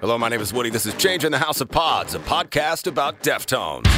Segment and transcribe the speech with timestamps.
[0.00, 0.68] Hello, my name is Woody.
[0.68, 3.95] This is Change in the House of Pods, a podcast about Deftones.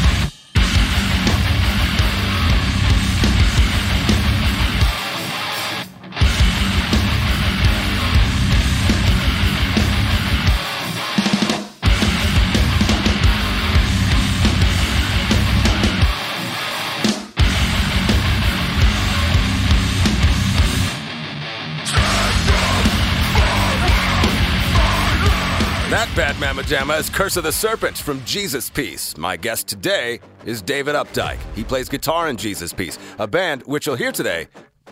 [25.90, 29.16] That bad mamma jamma is Curse of the Serpent from Jesus Piece.
[29.16, 31.38] My guest today is David Updike.
[31.54, 34.48] He plays guitar in Jesus Piece, a band which you'll hear today.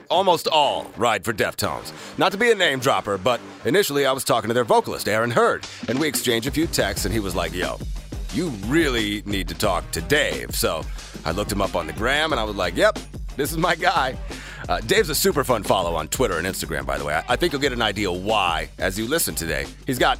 [0.08, 1.92] Almost all ride for Deftones.
[2.18, 5.30] Not to be a name dropper, but initially I was talking to their vocalist, Aaron
[5.30, 7.78] Heard, and we exchanged a few texts, and he was like, yo,
[8.32, 10.54] you really need to talk to Dave.
[10.54, 10.82] So
[11.26, 12.98] I looked him up on the gram, and I was like, yep,
[13.36, 14.16] this is my guy.
[14.66, 17.12] Uh, Dave's a super fun follow on Twitter and Instagram, by the way.
[17.12, 19.66] I, I think you'll get an idea why as you listen today.
[19.86, 20.18] He's got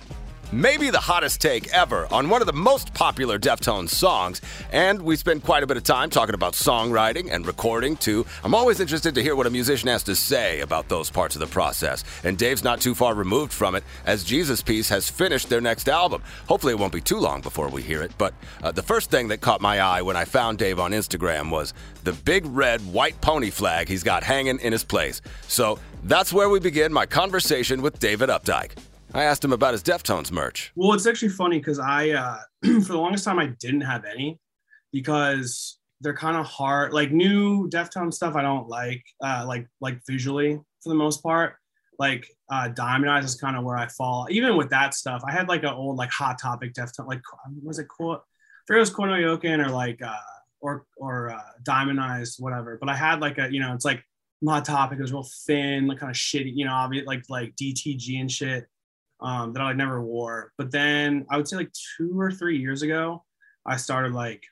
[0.53, 4.41] maybe the hottest take ever on one of the most popular Deftones songs.
[4.73, 8.27] And we spend quite a bit of time talking about songwriting and recording, too.
[8.45, 11.41] I'm always interested to hear what a musician has to say about those parts of
[11.41, 12.05] the process.
[12.25, 15.89] And Dave's not too far removed from it, as Jesus Piece has finished their next
[15.89, 16.23] album.
[16.49, 18.13] Hopefully, it won't be too long before we hear it.
[18.19, 21.51] But uh, the first thing that caught my eye when I found Dave on Instagram
[21.51, 21.75] was
[22.05, 25.21] the big red white pony flag he's got hanging in his place.
[25.49, 28.73] So that's where we begin my conversation with David Updike.
[29.17, 30.73] I asked him about his Deftones merch.
[30.77, 34.39] Well, it's actually funny because I, uh, for the longest time, I didn't have any
[34.93, 36.93] because they're kind of hard.
[36.93, 41.55] Like new Deftones stuff, I don't like, uh, like like visually for the most part.
[41.99, 44.27] Like uh, Diamond Eyes is kind of where I fall.
[44.31, 47.23] Even with that stuff, I had like an old like Hot Topic Deftone, like
[47.63, 48.23] was it cool?
[48.71, 50.15] I it was Kono or like uh,
[50.61, 52.77] or or uh, Diamond Eyes, whatever.
[52.79, 54.03] But I had like a you know, it's like
[54.47, 54.99] Hot Topic.
[54.99, 58.31] It was real thin, like kind of shitty, you know, obvious like like DTG and
[58.31, 58.67] shit
[59.21, 60.53] um, that I like, never wore.
[60.59, 63.25] But then I would say like two or three years ago,
[63.65, 64.45] I started like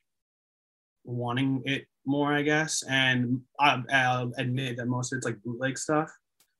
[1.04, 2.82] wanting it more, I guess.
[2.88, 6.10] And I, I'll admit that most of it's like bootleg stuff.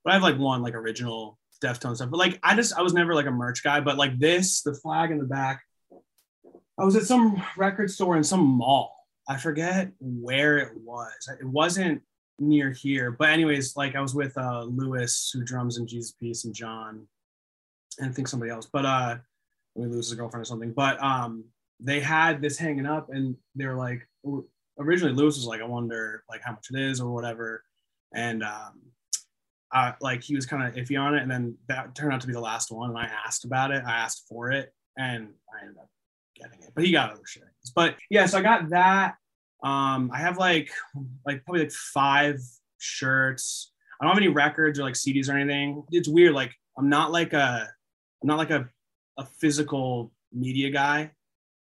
[0.05, 2.11] But I have like one like original Deftone stuff.
[2.11, 3.81] But like I just I was never like a merch guy.
[3.81, 5.63] But like this, the flag in the back.
[6.79, 8.97] I was at some record store in some mall.
[9.29, 11.13] I forget where it was.
[11.41, 12.03] It wasn't
[12.39, 13.13] near here.
[13.13, 17.07] But anyways, like I was with uh Lewis, who drums in Jesus Piece, and John
[17.99, 19.17] and I think somebody else, but uh,
[19.75, 20.73] we lose his girlfriend or something.
[20.73, 21.45] But um,
[21.81, 24.07] they had this hanging up, and they were like,
[24.79, 27.65] originally Lewis was like, I wonder like how much it is or whatever,
[28.15, 28.81] and um,
[29.73, 32.27] I, like he was kind of iffy on it, and then that turned out to
[32.27, 35.63] be the last one, and I asked about it, I asked for it, and I
[35.63, 35.89] ended up
[36.37, 37.45] getting it, but he got other shit.
[37.75, 39.17] But yeah, so I got that.
[39.63, 40.71] Um, I have like
[41.27, 42.39] like probably like five
[42.79, 43.73] shirts.
[44.01, 45.85] I don't have any records or like CDs or anything.
[45.91, 46.35] It's weird.
[46.35, 47.71] Like I'm not like a
[48.25, 48.67] I'm not like a,
[49.19, 51.11] a physical media guy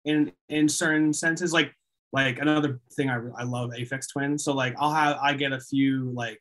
[0.06, 1.52] in in certain senses.
[1.52, 1.74] Like
[2.14, 4.44] like another thing I, I love Aphex Twins.
[4.44, 6.40] So like I'll have I get a few like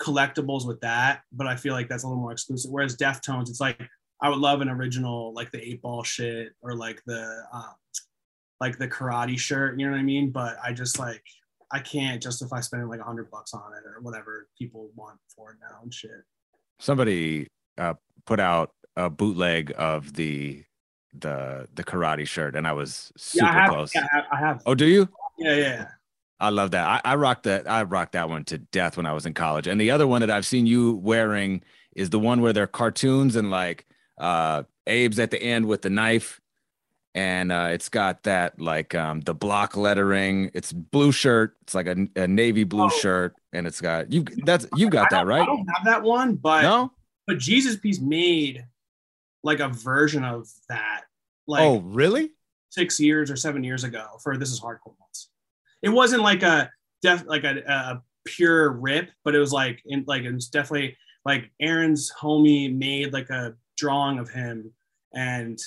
[0.00, 2.70] collectibles with that, but I feel like that's a little more exclusive.
[2.70, 3.78] Whereas Deftones, it's like
[4.22, 7.74] I would love an original like the eight ball shit or like the um,
[8.62, 9.78] like the karate shirt.
[9.78, 10.30] You know what I mean?
[10.30, 11.24] But I just like
[11.70, 15.50] I can't justify spending like a hundred bucks on it or whatever people want for
[15.50, 16.24] it now and shit.
[16.78, 20.64] Somebody uh, put out a bootleg of the
[21.14, 23.94] the the karate shirt, and I was super yeah, I have, close.
[23.94, 24.62] Yeah, I have, I have.
[24.66, 25.08] Oh, do you?
[25.38, 25.88] Yeah, yeah.
[26.40, 26.86] I love that.
[26.86, 27.70] I, I rocked that.
[27.70, 29.66] I rocked that one to death when I was in college.
[29.66, 31.62] And the other one that I've seen you wearing
[31.94, 33.86] is the one where they're cartoons and like
[34.18, 36.40] uh Abe's at the end with the knife.
[37.14, 40.50] And uh, it's got that like um, the block lettering.
[40.54, 41.56] It's blue shirt.
[41.62, 42.88] It's like a, a navy blue oh.
[42.90, 44.24] shirt, and it's got you.
[44.44, 45.42] That's you got that right.
[45.42, 46.92] I don't have that one, but no.
[47.26, 48.64] But Jesus Piece made
[49.48, 51.02] like a version of that.
[51.46, 52.30] Like oh, really?
[52.68, 55.30] Six years or seven years ago for this is hardcore months.
[55.82, 56.70] It wasn't like a
[57.02, 60.96] def like a, a pure rip, but it was like in like it was definitely
[61.24, 64.70] like Aaron's homie made like a drawing of him,
[65.14, 65.58] and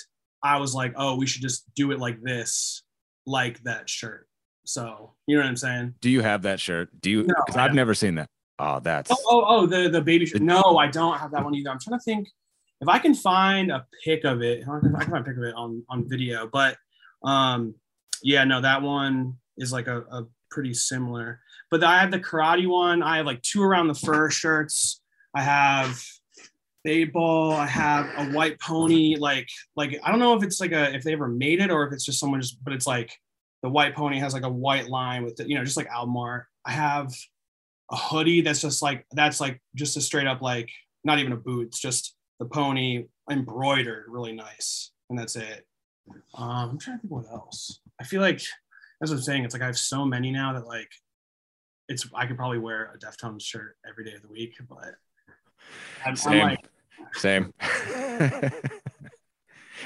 [0.44, 2.84] I was like, oh, we should just do it like this,
[3.26, 4.28] like that shirt.
[4.64, 5.96] So you know what I'm saying?
[6.02, 6.90] Do you have that shirt?
[7.02, 7.24] Do you?
[7.24, 8.30] Because no, I've never seen that.
[8.60, 10.44] Oh, that's oh oh, oh the the baby shirt.
[10.44, 11.72] No, I don't have that one either.
[11.72, 12.28] I'm trying to think
[12.82, 15.54] if I can find a pic of it, I can, find a pic of it
[15.56, 16.50] on on video.
[16.52, 16.78] But
[17.24, 17.76] um,
[18.24, 21.40] yeah, no, that one is like a, a pretty similar.
[21.70, 23.04] But I have the karate one.
[23.04, 25.02] I have like two around the fur shirts.
[25.36, 26.04] I have
[26.86, 27.54] eight ball.
[27.54, 29.16] I have a white pony.
[29.16, 31.86] Like like I don't know if it's like a if they ever made it or
[31.86, 32.64] if it's just someone just.
[32.64, 33.14] But it's like
[33.62, 36.46] the white pony has like a white line with the, you know just like Almar.
[36.66, 37.14] I have
[37.92, 40.70] a hoodie that's just like that's like just a straight up like
[41.04, 41.68] not even a boot.
[41.68, 45.68] It's just the pony embroidered really nice, and that's it.
[46.34, 47.80] Um, I'm trying to think what else.
[48.00, 48.42] I feel like
[49.00, 49.46] that's what I'm saying.
[49.46, 50.90] It's like I have so many now that like
[51.88, 54.96] it's I could probably wear a Deftones shirt every day of the week, but
[56.04, 56.68] I'm, same, I'm like,
[57.14, 57.54] same.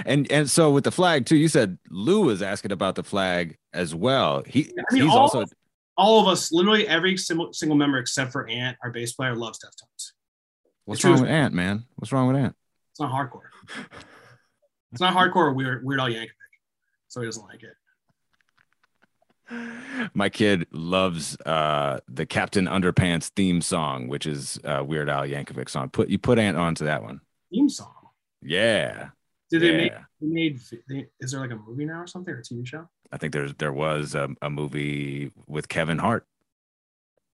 [0.05, 3.57] and and so with the flag too, you said Lou was asking about the flag
[3.73, 4.43] as well.
[4.47, 5.51] He I mean, he's all also of,
[5.97, 9.59] all of us, literally every single single member except for Ant, our bass player, loves
[9.59, 10.13] Deftones.
[10.85, 11.85] What's it's wrong with Ant, man?
[11.95, 12.55] What's wrong with Ant?
[12.91, 13.49] It's not hardcore.
[14.91, 16.29] it's not hardcore Weird Weird Al Yankovic,
[17.07, 17.73] so he doesn't like it.
[20.13, 25.69] My kid loves uh, the Captain Underpants theme song, which is uh, Weird Al Yankovic
[25.69, 25.89] song.
[25.89, 27.21] Put you put Ant onto that one.
[27.51, 27.93] Theme song.
[28.41, 29.09] Yeah.
[29.49, 29.71] Did yeah.
[29.71, 29.93] they make?
[30.21, 30.59] They made.
[30.87, 32.87] They, is there like a movie now or something or a TV show?
[33.11, 36.25] I think there's there was a, a movie with Kevin Hart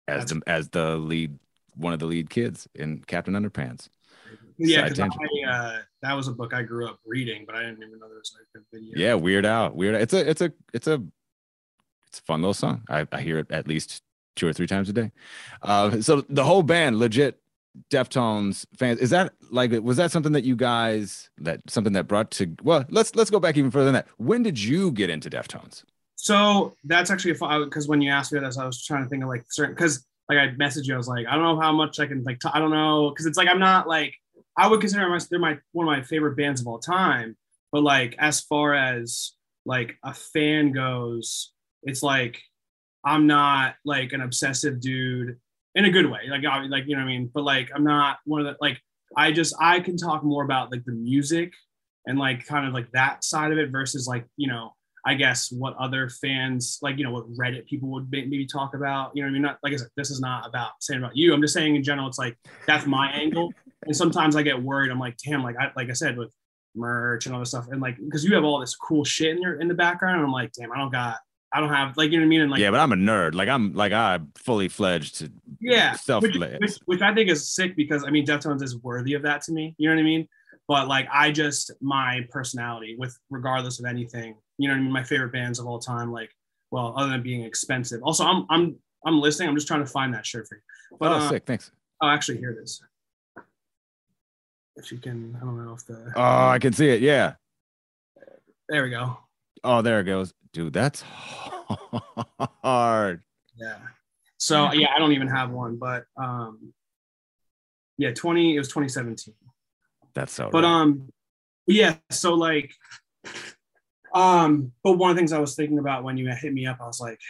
[0.06, 1.38] as That's the as the lead
[1.78, 3.88] one of the lead kids in Captain Underpants.
[4.58, 4.98] Yeah, because
[5.48, 8.18] uh, that was a book I grew up reading, but I didn't even know there
[8.18, 8.92] was like a video.
[8.96, 9.76] Yeah, Weird Out.
[9.76, 9.94] Weird.
[9.94, 11.02] It's a it's a it's a
[12.08, 12.82] it's a fun little song.
[12.88, 14.02] I, I hear it at least
[14.34, 15.12] two or three times a day.
[15.62, 17.38] Uh, so the whole band, legit
[17.90, 18.98] Deftones fans.
[18.98, 22.84] Is that like was that something that you guys that something that brought to well
[22.88, 24.08] let's let's go back even further than that.
[24.16, 25.84] When did you get into Deftones?
[26.16, 29.08] So that's actually a fun because when you asked me this, I was trying to
[29.08, 31.60] think of like certain because like I messaged you, I was like, I don't know
[31.60, 34.14] how much I can like I don't know because it's like I'm not like
[34.56, 37.36] I would consider myself they're my one of my favorite bands of all time,
[37.72, 39.32] but like as far as
[39.64, 41.52] like a fan goes,
[41.82, 42.40] it's like
[43.04, 45.38] I'm not like an obsessive dude
[45.74, 46.22] in a good way.
[46.28, 47.30] Like, I, like you know what I mean.
[47.32, 48.80] But like, I'm not one of the like.
[49.16, 51.54] I just I can talk more about like the music
[52.04, 54.74] and like kind of like that side of it versus like you know
[55.08, 59.10] I guess what other fans like you know what Reddit people would maybe talk about.
[59.14, 59.42] You know what I mean?
[59.42, 61.32] Not like I said, this is not about saying about you.
[61.32, 63.50] I'm just saying in general, it's like that's my angle.
[63.86, 64.90] And sometimes I get worried.
[64.90, 66.30] I'm like, damn, like I like I said with
[66.74, 69.40] merch and all this stuff, and like because you have all this cool shit in
[69.40, 71.16] your in the background, and I'm like, damn, I don't got
[71.52, 72.40] I don't have like you know what I mean.
[72.42, 73.34] And like yeah, but I'm a nerd.
[73.34, 75.30] Like I'm like I'm fully fledged.
[75.58, 79.14] Yeah, self which, which, which I think is sick because I mean Deftones is worthy
[79.14, 79.74] of that to me.
[79.78, 80.28] You know what I mean?
[80.66, 84.34] But like I just my personality with regardless of anything.
[84.58, 84.92] You know what I mean?
[84.92, 86.12] My favorite bands of all time.
[86.12, 86.30] Like
[86.70, 88.02] well, other than being expensive.
[88.02, 88.76] Also, I'm I'm
[89.06, 89.48] I'm listening.
[89.48, 90.62] I'm just trying to find that shirt for you.
[90.98, 91.44] But, oh, uh, sick.
[91.46, 91.70] Thanks.
[92.02, 92.82] Oh, actually, here it is.
[94.76, 96.12] If you can, I don't know if the.
[96.14, 97.00] Oh, I can see it.
[97.00, 97.34] Yeah.
[98.68, 99.18] There we go.
[99.64, 101.02] Oh, there it goes dude, that's
[102.62, 103.22] hard.
[103.56, 103.78] Yeah.
[104.38, 106.72] So yeah, I don't even have one, but um,
[107.96, 109.34] yeah, 20, it was 2017.
[110.14, 110.70] That's so but right.
[110.70, 111.12] um
[111.66, 112.72] yeah, so like
[114.14, 116.78] um, but one of the things I was thinking about when you hit me up,
[116.80, 117.20] I was like,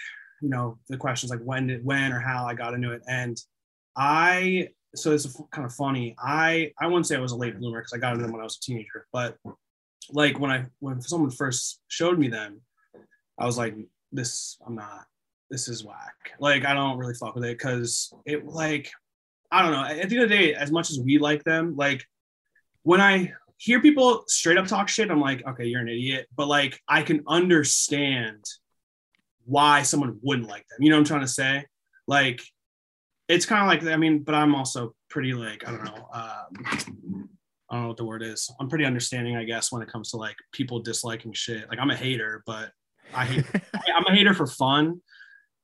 [0.40, 3.02] you know, the questions like when did when or how I got into it.
[3.08, 3.40] And
[3.96, 6.14] I so it's kind of funny.
[6.18, 8.40] I I wouldn't say I was a late bloomer because I got into them when
[8.40, 9.36] I was a teenager, but
[10.10, 12.60] like when I when someone first showed me them,
[13.38, 13.76] I was like,
[14.12, 15.06] this, I'm not,
[15.50, 16.32] this is whack.
[16.40, 18.90] Like, I don't really fuck with it because it, like,
[19.50, 19.84] I don't know.
[19.84, 22.04] At the end of the day, as much as we like them, like,
[22.82, 26.26] when I hear people straight up talk shit, I'm like, okay, you're an idiot.
[26.34, 28.44] But like, I can understand
[29.44, 30.78] why someone wouldn't like them.
[30.80, 31.64] You know what I'm trying to say?
[32.06, 32.40] Like,
[33.28, 36.08] it's kind of like, I mean, but I'm also pretty like, I don't know.
[36.12, 37.28] Um,
[37.70, 38.50] I don't know what the word is.
[38.58, 41.68] I'm pretty understanding, I guess, when it comes to like people disliking shit.
[41.68, 42.70] Like I'm a hater, but
[43.12, 43.44] I hate,
[43.96, 45.02] I'm a hater for fun.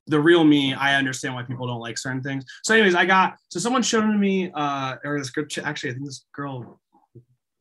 [0.08, 2.44] The real me, I understand why people don't like certain things.
[2.62, 5.56] So, anyways, I got so someone showed me uh or this script.
[5.56, 6.78] Actually, I think this girl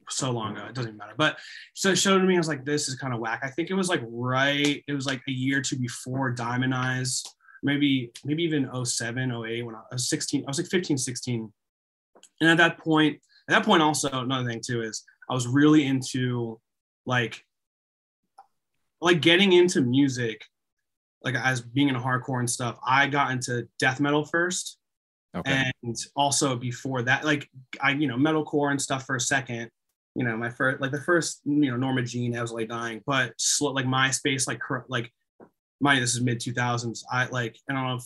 [0.09, 1.13] so long ago, it doesn't even matter.
[1.17, 1.37] But
[1.73, 3.41] so it showed to me, I was like, this is kind of whack.
[3.43, 6.73] I think it was like right, it was like a year or two before Diamond
[6.73, 7.23] Eyes,
[7.61, 11.53] maybe, maybe even 07, 08, when I was 16, I was like 15, 16.
[12.41, 13.19] And at that point,
[13.49, 16.59] at that point, also another thing too is I was really into
[17.05, 17.43] like
[19.03, 20.45] like getting into music,
[21.23, 24.77] like as being in hardcore and stuff, I got into death metal first.
[25.35, 25.69] Okay.
[25.83, 27.49] And also before that, like
[27.81, 29.69] I, you know, metalcore and stuff for a second.
[30.15, 33.01] You know, my first, like the first, you know, Norma Jean, I was like dying,
[33.05, 35.11] but slow, like MySpace, like, like,
[35.79, 37.03] mind this is mid 2000s.
[37.11, 38.05] I like, I don't know if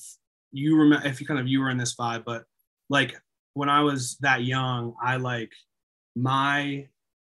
[0.52, 2.44] you remember, if you kind of, you were in this vibe, but
[2.90, 3.16] like
[3.54, 5.52] when I was that young, I like
[6.16, 6.88] my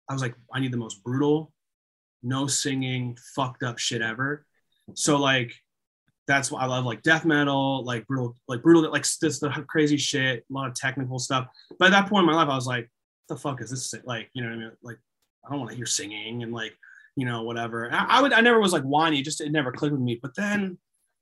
[0.08, 1.52] I was like, I need the most brutal,
[2.22, 4.46] no singing, fucked up shit ever.
[4.94, 5.52] So like
[6.26, 9.96] that's why I love like death metal, like brutal, like brutal, like this the crazy
[9.96, 11.46] shit, a lot of technical stuff.
[11.78, 12.90] But at that point in my life, I was like,
[13.28, 13.94] the fuck is this?
[14.04, 14.72] Like, you know what I mean?
[14.82, 14.98] Like,
[15.44, 16.76] I don't want to hear singing and like,
[17.16, 17.92] you know, whatever.
[17.92, 20.18] I, I, would, I never was like whiny, just it never clicked with me.
[20.20, 20.78] But then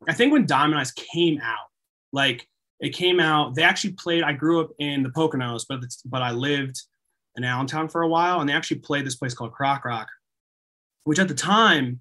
[0.08, 1.66] I think when Diamond Eyes came out,
[2.12, 2.48] like
[2.80, 4.22] it came out, they actually played.
[4.22, 6.82] I grew up in the Poconos, but but I lived
[7.36, 10.08] in Allentown for a while, and they actually played this place called Croc Rock,
[11.04, 12.00] which at the time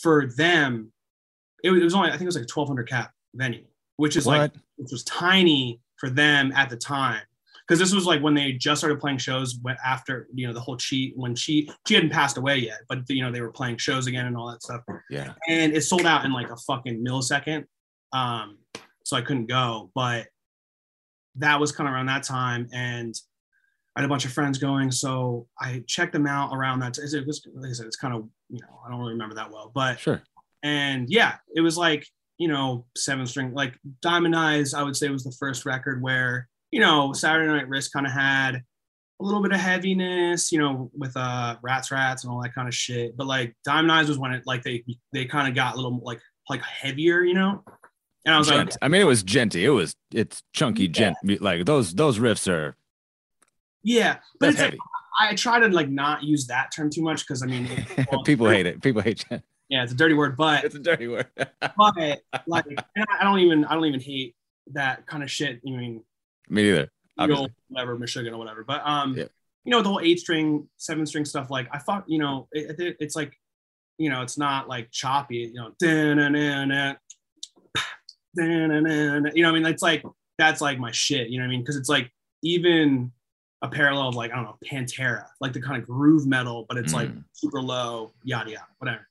[0.00, 0.92] for them
[1.62, 3.64] it was only I think it was like a 1200 cap venue,
[3.96, 4.38] which is what?
[4.38, 7.22] like which was tiny for them at the time
[7.70, 10.76] because this was like when they just started playing shows after you know the whole
[10.76, 14.08] cheat when she she hadn't passed away yet but you know they were playing shows
[14.08, 14.80] again and all that stuff.
[15.08, 15.34] Yeah.
[15.46, 17.66] And it sold out in like a fucking millisecond
[18.12, 18.58] um
[19.04, 19.92] so i couldn't go.
[19.94, 20.26] But
[21.36, 23.14] that was kind of around that time and
[23.94, 27.26] i had a bunch of friends going so i checked them out around that it
[27.26, 29.70] was like i said it's kind of you know i don't really remember that well
[29.72, 30.20] but sure.
[30.64, 32.04] and yeah, it was like,
[32.36, 36.48] you know, seven string, like Diamond Eyes, I would say was the first record where,
[36.70, 38.56] you know, Saturday Night Wrist kind of had
[39.20, 42.68] a little bit of heaviness, you know, with uh Rats Rats and all that kind
[42.68, 43.16] of shit.
[43.16, 46.00] But like Diamond Eyes was when it like they they kind of got a little
[46.02, 47.62] like like heavier, you know.
[48.24, 48.70] And I was djent.
[48.70, 49.62] like, I mean, it was djenty.
[49.62, 51.12] It was it's chunky yeah.
[51.22, 51.40] djent.
[51.40, 52.76] Like those those riffs are.
[53.82, 54.76] Yeah, but it's heavy.
[54.76, 57.68] like I try to like not use that term too much because I mean,
[58.24, 58.82] people hate it.
[58.82, 59.42] People hate djent.
[59.68, 61.28] Yeah, it's a dirty word, but it's a dirty word.
[61.36, 62.64] but like,
[62.96, 64.34] I don't even I don't even hate
[64.72, 65.60] that kind of shit.
[65.66, 66.02] I mean,
[66.50, 66.90] me neither.
[67.68, 68.64] whatever, Meshuggah or whatever.
[68.64, 69.24] But um, yeah.
[69.64, 71.50] you know, the whole eight string, seven string stuff.
[71.50, 73.34] Like I thought, you know, it, it, it's like,
[73.98, 75.52] you know, it's not like choppy.
[75.52, 75.72] You know,
[79.34, 80.04] you know, I mean, it's like
[80.38, 81.28] that's like my shit.
[81.28, 81.60] You know what I mean?
[81.60, 82.10] Because it's like
[82.42, 83.12] even
[83.62, 86.78] a parallel of like I don't know Pantera, like the kind of groove metal, but
[86.78, 86.96] it's mm.
[86.96, 89.06] like super low, yada yada, whatever.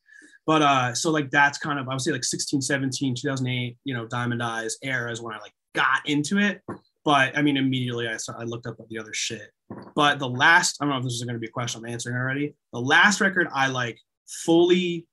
[0.45, 3.93] But uh, so like that's kind of I would say like 16, 17, 2008, you
[3.93, 6.61] know, Diamond Eyes era is when I like got into it.
[7.05, 9.51] But I mean, immediately I started, I looked up the other shit.
[9.95, 11.91] But the last, I don't know if this is going to be a question I'm
[11.91, 12.55] answering already.
[12.73, 15.07] The last record I like fully,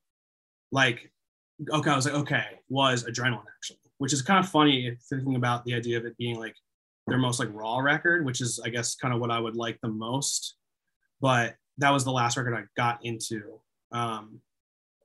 [0.72, 1.10] like,
[1.70, 5.64] okay, I was like, okay, was Adrenaline actually, which is kind of funny thinking about
[5.64, 6.54] the idea of it being like
[7.06, 9.78] their most like raw record, which is I guess kind of what I would like
[9.80, 10.56] the most.
[11.20, 13.60] But that was the last record I got into.
[13.92, 14.40] Um,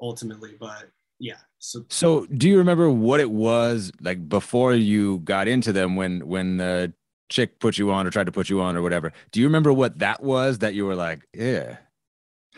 [0.02, 0.56] ultimately.
[0.60, 1.38] But yeah.
[1.64, 6.28] So so do you remember what it was like before you got into them when
[6.28, 6.92] when the
[7.30, 9.14] chick put you on or tried to put you on or whatever?
[9.32, 11.78] Do you remember what that was that you were like, yeah?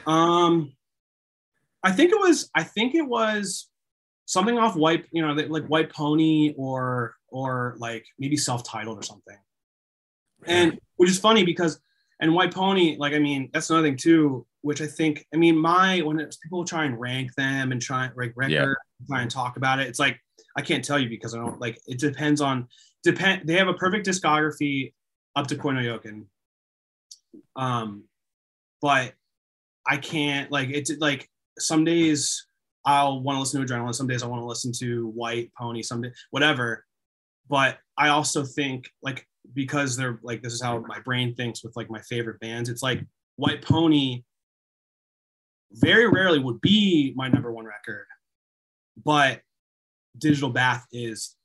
[0.07, 0.72] Um
[1.83, 3.69] I think it was I think it was
[4.25, 9.38] something off white, you know, like white pony or or like maybe self-titled or something.
[10.45, 11.77] And which is funny because
[12.22, 15.57] and white pony, like I mean, that's another thing too which I think, I mean,
[15.57, 18.74] my when people try and rank them and try like record, yeah.
[19.07, 20.19] Try and talk about it, it's like
[20.57, 21.79] I can't tell you because I don't like.
[21.88, 22.67] It depends on
[23.03, 23.48] depend.
[23.48, 24.93] They have a perfect discography
[25.36, 26.25] up to Koi no Yokan.
[27.55, 28.03] Um,
[28.81, 29.13] but
[29.88, 31.29] I can't like it's like
[31.60, 32.45] some days
[32.86, 35.81] I'll want to listen to Adrenaline, some days I want to listen to White Pony,
[35.81, 36.86] some day whatever.
[37.50, 41.75] But I also think like because they're like this is how my brain thinks with
[41.75, 42.69] like my favorite bands.
[42.69, 43.05] It's like
[43.36, 44.24] White Pony
[45.72, 48.05] very rarely would be my number one record,
[49.01, 49.41] but
[50.17, 51.35] Digital Bath is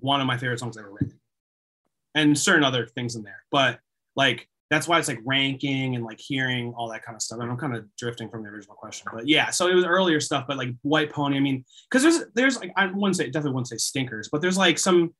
[0.00, 1.18] one of my favorite songs ever written,
[2.14, 3.44] and certain other things in there.
[3.50, 3.80] But
[4.16, 7.38] like that's why it's like ranking and like hearing all that kind of stuff.
[7.40, 9.50] And I'm kind of drifting from the original question, but yeah.
[9.50, 11.36] So it was earlier stuff, but like White Pony.
[11.36, 14.56] I mean, because there's there's like I wouldn't say definitely wouldn't say stinkers, but there's
[14.56, 15.14] like some.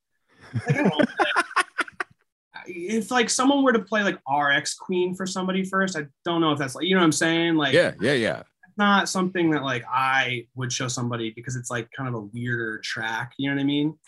[0.67, 0.91] Like, know,
[2.67, 6.53] if like someone were to play like RX Queen for somebody first, I don't know
[6.53, 7.57] if that's like you know what I'm saying.
[7.57, 8.43] Like yeah, yeah, yeah.
[8.77, 12.79] Not something that like I would show somebody because it's like kind of a weirder
[12.79, 13.33] track.
[13.39, 13.99] You know what I mean?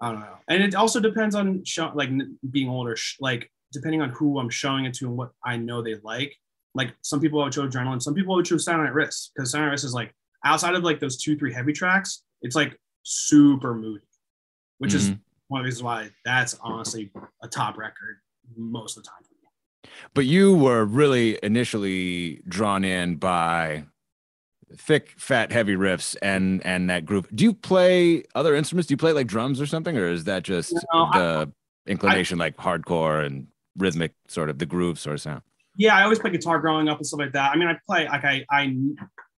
[0.00, 0.36] I don't know.
[0.48, 2.10] And it also depends on show, like
[2.50, 5.96] being older, like depending on who I'm showing it to and what I know they
[6.02, 6.34] like.
[6.74, 9.84] Like some people would show adrenaline, some people would show Silent Risk because Silent Risk
[9.84, 14.04] is like outside of like those two, three heavy tracks, it's like super moody,
[14.78, 15.12] which mm-hmm.
[15.12, 17.10] is one of the reasons why that's honestly
[17.42, 18.18] a top record
[18.56, 19.25] most of the time.
[20.14, 23.84] But you were really initially drawn in by
[24.76, 27.28] thick, fat, heavy riffs and and that group.
[27.34, 28.88] Do you play other instruments?
[28.88, 31.52] Do you play like drums or something, or is that just no, the
[31.86, 35.42] I, inclination, I, like hardcore and rhythmic, sort of the groove sort of sound?
[35.76, 37.52] Yeah, I always play guitar growing up and stuff like that.
[37.52, 38.74] I mean, I play like I I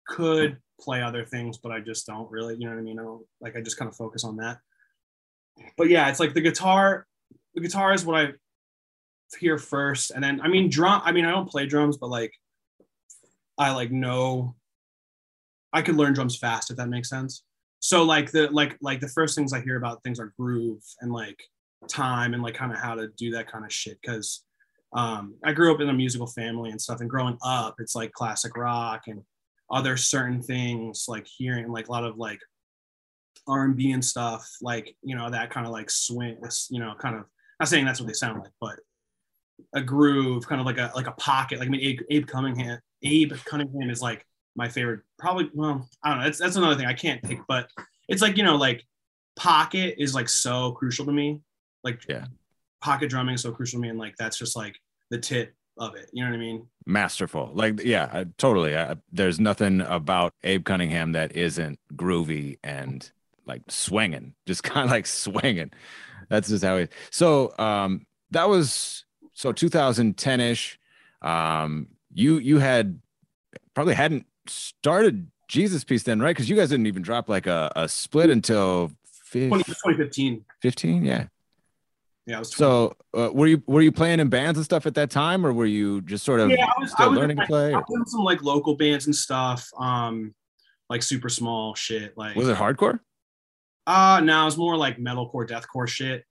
[0.08, 2.56] could play other things, but I just don't really.
[2.56, 3.00] You know what I mean?
[3.00, 3.58] I don't like.
[3.58, 4.60] I just kind of focus on that
[5.77, 7.06] but yeah, it's like the guitar.
[7.56, 8.34] The guitar is what I
[9.36, 11.01] here first, and then I mean drum.
[11.03, 12.34] I mean I don't play drums, but like
[13.57, 14.55] I like know
[15.74, 17.43] I could learn drums fast if that makes sense.
[17.79, 21.12] So like the like like the first things I hear about things are groove and
[21.12, 21.41] like
[21.88, 24.43] time and like kind of how to do that kind of shit because
[24.93, 28.13] um, I grew up in a musical family and stuff, and growing up, it's like
[28.13, 29.22] classic rock and
[29.69, 32.39] other certain things like hearing like a lot of like
[33.48, 36.38] R&B and stuff, like you know that kind of like swing,
[36.69, 37.25] you know, kind of
[37.60, 38.79] not saying that's what they sound like, but
[39.73, 41.59] a groove, kind of like a like a pocket.
[41.59, 45.01] Like I mean, Abe, Abe Cunningham, Abe Cunningham is like my favorite.
[45.19, 46.23] Probably, well, I don't know.
[46.25, 47.69] That's that's another thing I can't pick, but
[48.07, 48.83] it's like you know, like
[49.35, 51.41] pocket is like so crucial to me.
[51.83, 52.25] Like Yeah.
[52.81, 54.75] pocket drumming is so crucial to me, and like that's just like
[55.09, 56.09] the tip of it.
[56.13, 56.67] You know what I mean?
[56.85, 57.51] masterful.
[57.53, 58.75] Like, yeah, I, totally.
[58.75, 63.09] I, there's nothing about Abe Cunningham that isn't groovy and
[63.45, 65.71] like swinging, just kind of like swinging.
[66.29, 66.87] That's just how he.
[67.11, 69.05] So, um, that was
[69.38, 70.79] so 2010 ish.
[71.22, 73.00] Um, you you had
[73.75, 76.32] probably hadn't started Jesus Piece then, right?
[76.32, 78.91] Because you guys didn't even drop like a, a split until
[79.32, 80.44] 20, fif- 2015.
[80.62, 81.06] 15.
[81.06, 81.27] Yeah.
[82.25, 82.53] Yeah, I was.
[82.56, 85.53] So, uh, were you were you playing in bands and stuff at that time, or
[85.53, 87.74] were you just sort of yeah, I was, I was learning to play?
[87.74, 89.70] I was in some like local bands and stuff.
[89.77, 90.34] Um,
[90.89, 92.17] like super small shit.
[92.17, 93.00] Like Was it hardcore?
[93.86, 96.25] Uh no, it was more like metalcore, deathcore shit.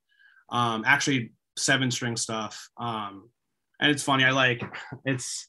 [0.50, 2.68] Um, actually seven string stuff.
[2.78, 3.30] Um,
[3.80, 4.62] and it's funny, I like
[5.04, 5.48] it's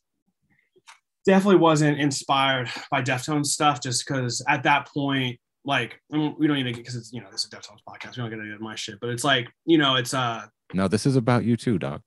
[1.26, 6.48] definitely wasn't inspired by Deftones stuff just because at that point, like I mean, we
[6.48, 8.18] don't even get because it's you know this is a Deftones podcast.
[8.18, 11.06] We don't get into my shit, but it's like, you know, it's uh No, this
[11.06, 12.02] is about you too, dog.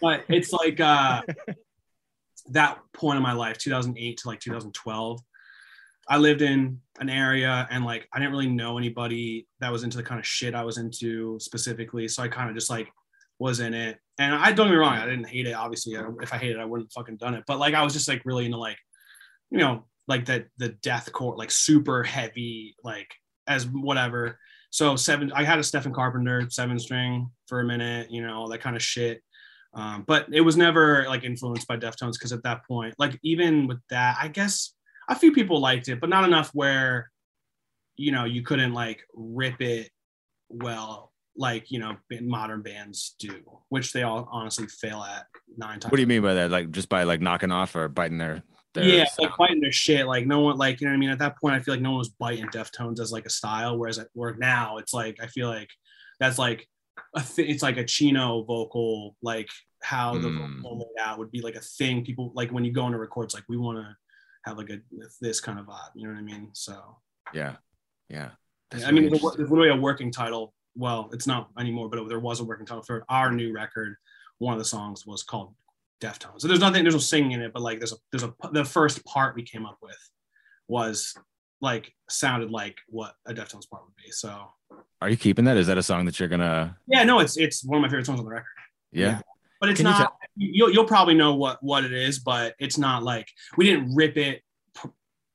[0.00, 1.22] but it's like uh
[2.50, 5.20] that point in my life 2008 to like 2012
[6.08, 9.96] i lived in an area and like i didn't really know anybody that was into
[9.96, 12.88] the kind of shit i was into specifically so i kind of just like
[13.38, 13.98] was in it.
[14.18, 15.52] And i don't get me wrong i didn't hate it.
[15.52, 17.44] Obviously I- if i hated it i wouldn't fucking done it.
[17.46, 18.78] But like i was just like really into like
[19.50, 23.12] you know like that the death deathcore like super heavy like
[23.46, 24.38] as whatever.
[24.70, 28.60] So seven i had a stephen carpenter seven string for a minute you know that
[28.60, 29.22] kind of shit.
[29.74, 33.66] Um, but it was never like influenced by Deftones because at that point, like even
[33.66, 34.74] with that, I guess
[35.08, 37.10] a few people liked it, but not enough where
[37.96, 39.90] you know you couldn't like rip it
[40.48, 45.90] well, like you know modern bands do, which they all honestly fail at nine times.
[45.92, 46.50] What do you mean by that?
[46.50, 48.42] Like just by like knocking off or biting their,
[48.74, 49.30] their yeah, sound?
[49.30, 50.06] like biting their shit.
[50.06, 51.10] Like no one, like you know what I mean.
[51.10, 53.78] At that point, I feel like no one was biting Deftones as like a style,
[53.78, 55.70] whereas at work now, it's like I feel like
[56.18, 56.68] that's like
[57.14, 59.48] a th- it's like a chino vocal, like
[59.80, 60.56] how the Mm.
[60.60, 62.04] vocal laid out would be like a thing.
[62.04, 63.96] People like when you go into records, like we want to
[64.44, 64.80] have like a
[65.20, 65.90] this kind of vibe.
[65.94, 66.50] You know what I mean?
[66.52, 66.98] So
[67.32, 67.56] yeah,
[68.08, 68.30] yeah.
[68.70, 70.52] That's I mean, really there's a, wor- there's literally a working title.
[70.78, 73.96] Well, it's not anymore, but there was a working title for our new record.
[74.38, 75.54] One of the songs was called
[76.00, 76.40] Deftones.
[76.40, 78.64] So there's nothing, there's no singing in it, but like there's a there's a the
[78.64, 79.98] first part we came up with
[80.68, 81.14] was
[81.60, 84.10] like sounded like what a Deftones part would be.
[84.12, 84.46] So
[85.02, 85.56] Are you keeping that?
[85.56, 86.76] Is that a song that you're gonna?
[86.86, 88.46] yeah, no, it's it's one of my favorite songs on the record.
[88.92, 89.06] Yeah.
[89.06, 89.20] Yeah.
[89.60, 90.14] But it's Can you not.
[90.36, 94.16] you'll you'll probably know what what it is, but it's not like we didn't rip
[94.16, 94.42] it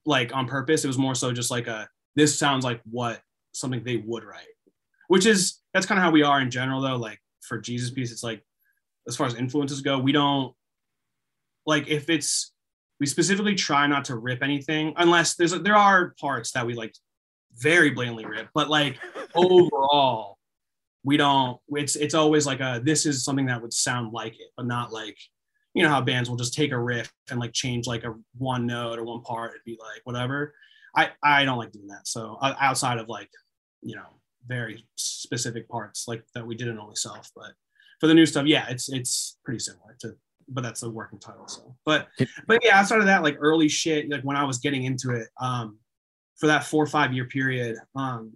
[0.05, 0.85] like on purpose.
[0.85, 3.19] It was more so just like a this sounds like what
[3.51, 4.47] something they would write,
[5.07, 6.97] which is that's kind of how we are in general though.
[6.97, 8.43] Like for Jesus piece, it's like
[9.07, 10.53] as far as influences go, we don't
[11.65, 12.51] like if it's
[12.99, 16.73] we specifically try not to rip anything unless there's a, there are parts that we
[16.73, 16.93] like
[17.55, 18.97] very blatantly rip, but like
[19.35, 20.37] overall
[21.03, 24.47] we don't it's it's always like a this is something that would sound like it
[24.55, 25.17] but not like
[25.73, 28.65] you know how bands will just take a riff and like change like a one
[28.65, 30.53] note or one part it'd be like whatever
[30.95, 33.29] i i don't like doing that so outside of like
[33.81, 34.07] you know
[34.47, 37.53] very specific parts like that we did in only self but
[37.99, 40.13] for the new stuff yeah it's it's pretty similar to
[40.49, 42.07] but that's the working title so but
[42.47, 45.27] but yeah outside of that like early shit like when i was getting into it
[45.39, 45.77] um
[46.37, 48.33] for that four or five year period um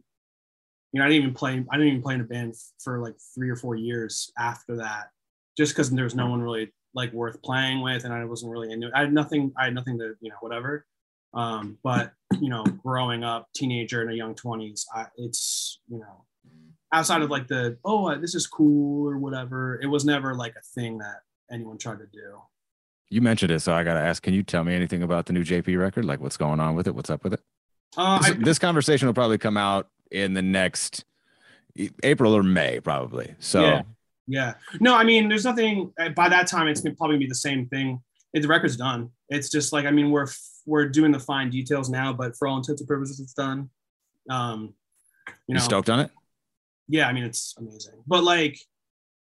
[0.97, 1.63] you know, I didn't even play.
[1.69, 5.09] I didn't even play in a band for like three or four years after that,
[5.57, 8.71] just because there was no one really like worth playing with, and I wasn't really
[8.71, 8.93] into it.
[8.95, 9.51] I had nothing.
[9.57, 10.85] I had nothing to, you know, whatever.
[11.33, 14.85] Um, but you know, growing up, teenager in a young twenties,
[15.17, 16.26] it's you know,
[16.93, 19.80] outside of like the oh, this is cool or whatever.
[19.82, 21.21] It was never like a thing that
[21.52, 22.41] anyone tried to do.
[23.10, 24.21] You mentioned it, so I gotta ask.
[24.23, 26.06] Can you tell me anything about the new JP record?
[26.06, 26.95] Like, what's going on with it?
[26.95, 27.41] What's up with it?
[27.95, 31.06] Uh, This, I, this conversation will probably come out in the next
[32.04, 33.36] April or May, probably.
[33.39, 33.82] So Yeah.
[34.30, 34.54] Yeah.
[34.82, 35.93] No, I mean, there's nothing.
[35.97, 38.02] uh, By that time, it's gonna probably be the same thing.
[38.34, 39.10] It, the record's done.
[39.30, 40.28] It's just like I mean, we're
[40.65, 43.69] we're doing the fine details now, but for all intents and purposes, it's done.
[44.30, 44.73] Um,
[45.47, 46.11] you know, stoked on it?
[46.87, 47.07] yeah.
[47.07, 47.95] I mean, it's amazing.
[48.05, 48.57] But like,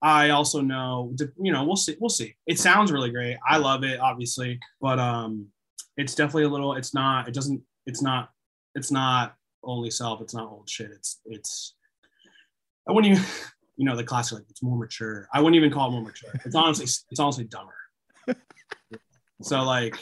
[0.02, 1.96] I also know, you know, we'll see.
[2.00, 2.36] We'll see.
[2.48, 3.38] It sounds really great.
[3.48, 5.48] I love it, obviously, but um,
[5.98, 6.74] it's definitely a little.
[6.74, 7.28] It's not.
[7.28, 7.62] It doesn't.
[7.86, 8.30] It's not.
[8.76, 10.22] It's not only self.
[10.22, 10.92] It's not old shit.
[10.92, 11.20] It's.
[11.26, 11.76] It's.
[12.88, 13.26] I wouldn't even.
[13.78, 15.28] You know, the classic like it's more mature.
[15.34, 16.30] I wouldn't even call it more mature.
[16.46, 16.84] It's honestly.
[16.84, 17.74] It's honestly dumber.
[19.42, 19.96] so like,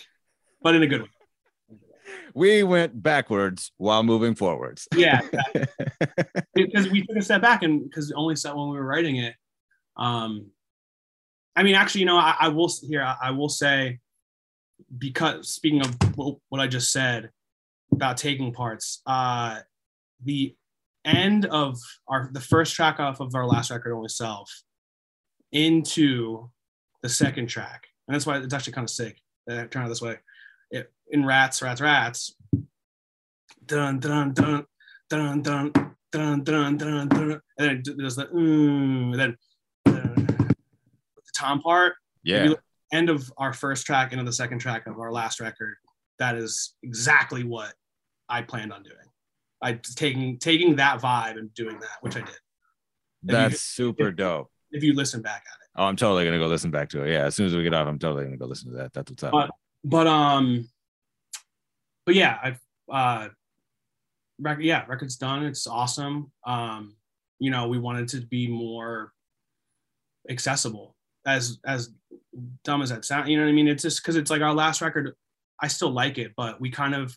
[0.61, 1.07] but in a good way
[2.33, 4.87] we went backwards while moving forwards.
[4.95, 5.21] yeah,
[6.53, 9.35] because we took a step back, and because only self when we were writing it.
[9.97, 10.47] Um,
[11.55, 13.03] I mean, actually, you know, I, I will here.
[13.03, 13.99] I, I, will say,
[14.97, 17.31] because speaking of what I just said
[17.91, 19.59] about taking parts, uh,
[20.23, 20.55] the
[21.05, 24.49] end of our the first track off of our last record, only self,
[25.51, 26.49] into
[27.01, 29.89] the second track, and that's why it's actually kind of sick that I turn out
[29.89, 30.17] this way
[31.09, 32.35] in rats, rats, rats.
[33.65, 34.65] Dun dun dun
[35.09, 35.73] dun dun
[36.11, 39.37] dun dun dun dun, and then there's the mm, and then
[39.85, 41.93] the tom part.
[42.23, 42.53] Yeah.
[42.91, 45.75] End of our first track into the second track of our last record.
[46.17, 47.73] That is exactly what
[48.27, 48.95] I planned on doing.
[49.61, 52.39] I taking taking that vibe and doing that, which I did.
[53.23, 54.51] That's you, super if, dope.
[54.71, 55.69] If you listen back at it.
[55.75, 57.11] Oh, I'm totally gonna go listen back to it.
[57.11, 58.93] Yeah, as soon as we get off, I'm totally gonna go listen to that.
[58.93, 59.31] That's what's up.
[59.31, 59.51] But
[59.83, 60.67] but um
[62.09, 62.59] but yeah i've
[62.91, 63.29] uh
[64.59, 65.45] yeah record's done.
[65.45, 66.31] It's awesome.
[66.43, 66.95] Um
[67.37, 69.13] you know we wanted to be more
[70.27, 70.95] accessible
[71.27, 71.91] as as
[72.63, 73.67] dumb as that sound you know what i mean?
[73.67, 75.13] It's just because it's like our last record
[75.61, 77.15] i still like it but we kind of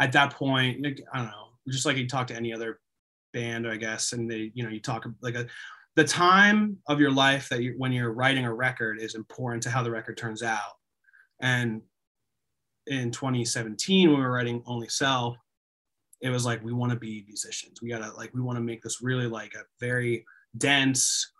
[0.00, 2.80] at that point i don't know just like you talk to any other
[3.32, 5.46] band i guess and they you know you talk like a
[5.94, 9.70] the time of your life that you when you're writing a record is important to
[9.70, 10.72] how the record turns out.
[11.40, 11.82] And
[12.86, 15.36] in 2017 when we were writing Only Self,
[16.20, 17.82] it was like we want to be musicians.
[17.82, 20.24] We gotta like we want to make this really like a very
[20.56, 21.32] dense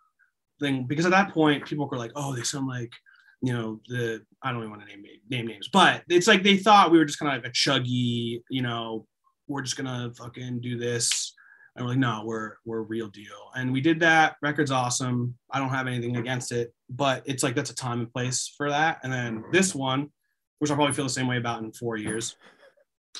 [0.61, 2.93] thing because at that point people were like, oh, they sound like
[3.41, 6.57] you know the I don't even want to name name names, but it's like they
[6.57, 9.07] thought we were just kind of like a chuggy, you know,
[9.47, 11.35] we're just gonna fucking do this.
[11.75, 13.51] And we're like, no, we're we're real deal.
[13.57, 14.37] And we did that.
[14.43, 15.35] Record's awesome.
[15.51, 18.69] I don't have anything against it, but it's like that's a time and place for
[18.69, 18.99] that.
[19.03, 20.11] And then this one,
[20.63, 22.37] which I'll probably feel the same way about in four years.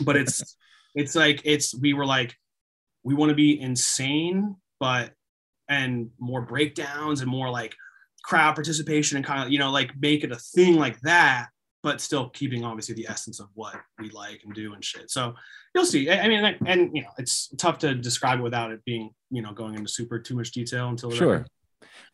[0.05, 0.57] But it's
[0.95, 2.37] it's like it's we were like
[3.03, 5.11] we want to be insane, but
[5.69, 7.75] and more breakdowns and more like
[8.23, 11.49] crowd participation and kind of you know like make it a thing like that
[11.83, 15.11] but still keeping obviously the essence of what we like and do and shit.
[15.11, 15.35] So
[15.75, 16.09] you'll see.
[16.09, 19.53] I mean, and, and you know, it's tough to describe without it being, you know,
[19.53, 21.45] going into super too much detail until sure.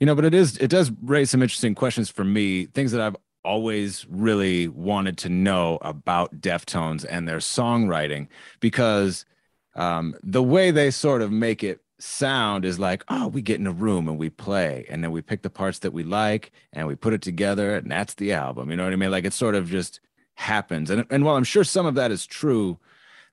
[0.00, 2.64] You know, but it is it does raise some interesting questions for me.
[2.64, 3.16] Things that I've
[3.48, 8.28] always really wanted to know about Deftones and their songwriting
[8.60, 9.24] because
[9.74, 13.66] um, the way they sort of make it sound is like, oh, we get in
[13.66, 16.86] a room and we play, and then we pick the parts that we like and
[16.86, 18.70] we put it together, and that's the album.
[18.70, 19.10] You know what I mean?
[19.10, 20.00] Like it sort of just
[20.34, 20.90] happens.
[20.90, 22.78] And and while I'm sure some of that is true,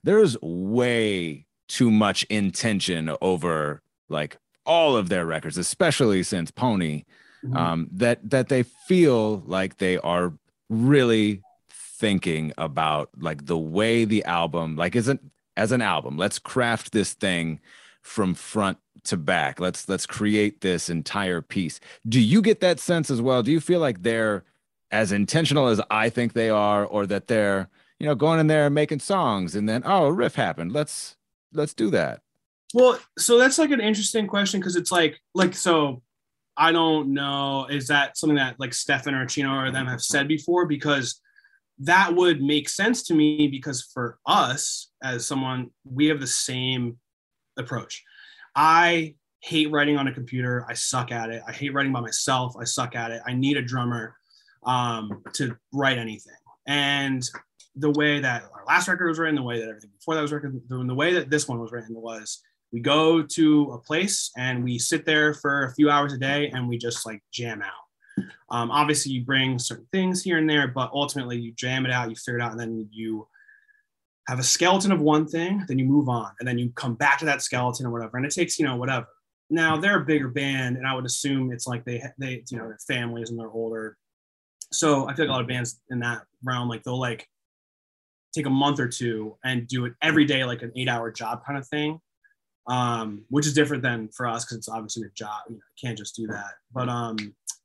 [0.03, 7.03] there's way too much intention over like all of their records, especially since Pony
[7.45, 7.57] mm-hmm.
[7.57, 10.33] um, that that they feel like they are
[10.69, 16.91] really thinking about like the way the album like isn't as an album let's craft
[16.91, 17.59] this thing
[18.01, 19.59] from front to back.
[19.59, 21.79] Let's let's create this entire piece.
[22.07, 23.41] Do you get that sense as well?
[23.41, 24.43] Do you feel like they're
[24.91, 27.67] as intentional as i think they are or that they're
[27.99, 30.71] you know going in there and making songs and then oh a riff happened.
[30.71, 31.15] Let's
[31.53, 32.21] let's do that.
[32.73, 36.01] Well so that's like an interesting question because it's like like so
[36.57, 37.65] I don't know.
[37.69, 40.65] Is that something that like Stephen or Chino or them have said before?
[40.65, 41.21] Because
[41.79, 46.97] that would make sense to me because for us as someone, we have the same
[47.57, 48.03] approach.
[48.55, 50.65] I hate writing on a computer.
[50.69, 51.43] I suck at it.
[51.47, 52.55] I hate writing by myself.
[52.59, 53.21] I suck at it.
[53.27, 54.15] I need a drummer
[54.65, 56.33] um, to write anything.
[56.67, 57.23] And
[57.75, 60.31] the way that our last record was written, the way that everything before that was
[60.31, 62.41] written, the way that this one was written was
[62.75, 66.49] we go to a place and we sit there for a few hours a day
[66.49, 68.25] and we just like jam out.
[68.49, 72.09] Um, obviously, you bring certain things here and there, but ultimately you jam it out,
[72.09, 73.29] you figure it out, and then you
[74.27, 77.19] have a skeleton of one thing, then you move on, and then you come back
[77.19, 78.17] to that skeleton or whatever.
[78.17, 79.07] And it takes, you know, whatever.
[79.49, 82.67] Now they're a bigger band, and I would assume it's like they they you know
[82.67, 83.95] their families and they're older.
[84.73, 87.25] So I feel like a lot of bands in that realm, like they'll like
[88.33, 91.45] take a month or two and do it every day, like an eight hour job
[91.45, 92.01] kind of thing
[92.67, 95.43] um, which is different than for us because it's obviously a job.
[95.49, 96.53] You know, can't just do that.
[96.73, 97.17] But um,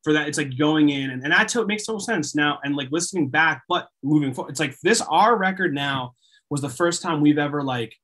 [0.02, 2.58] for that, it's like going in and, and that t- makes total sense now.
[2.64, 6.14] And like listening back, but moving forward, it's like this our record now
[6.50, 7.94] was the first time we've ever like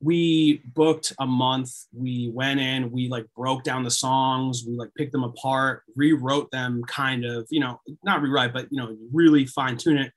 [0.00, 1.70] we booked a month.
[1.92, 6.50] We went in, we like broke down the songs, we like picked them apart, rewrote
[6.50, 10.12] them kind of, you know, not rewrite, but you know, really fine tune it.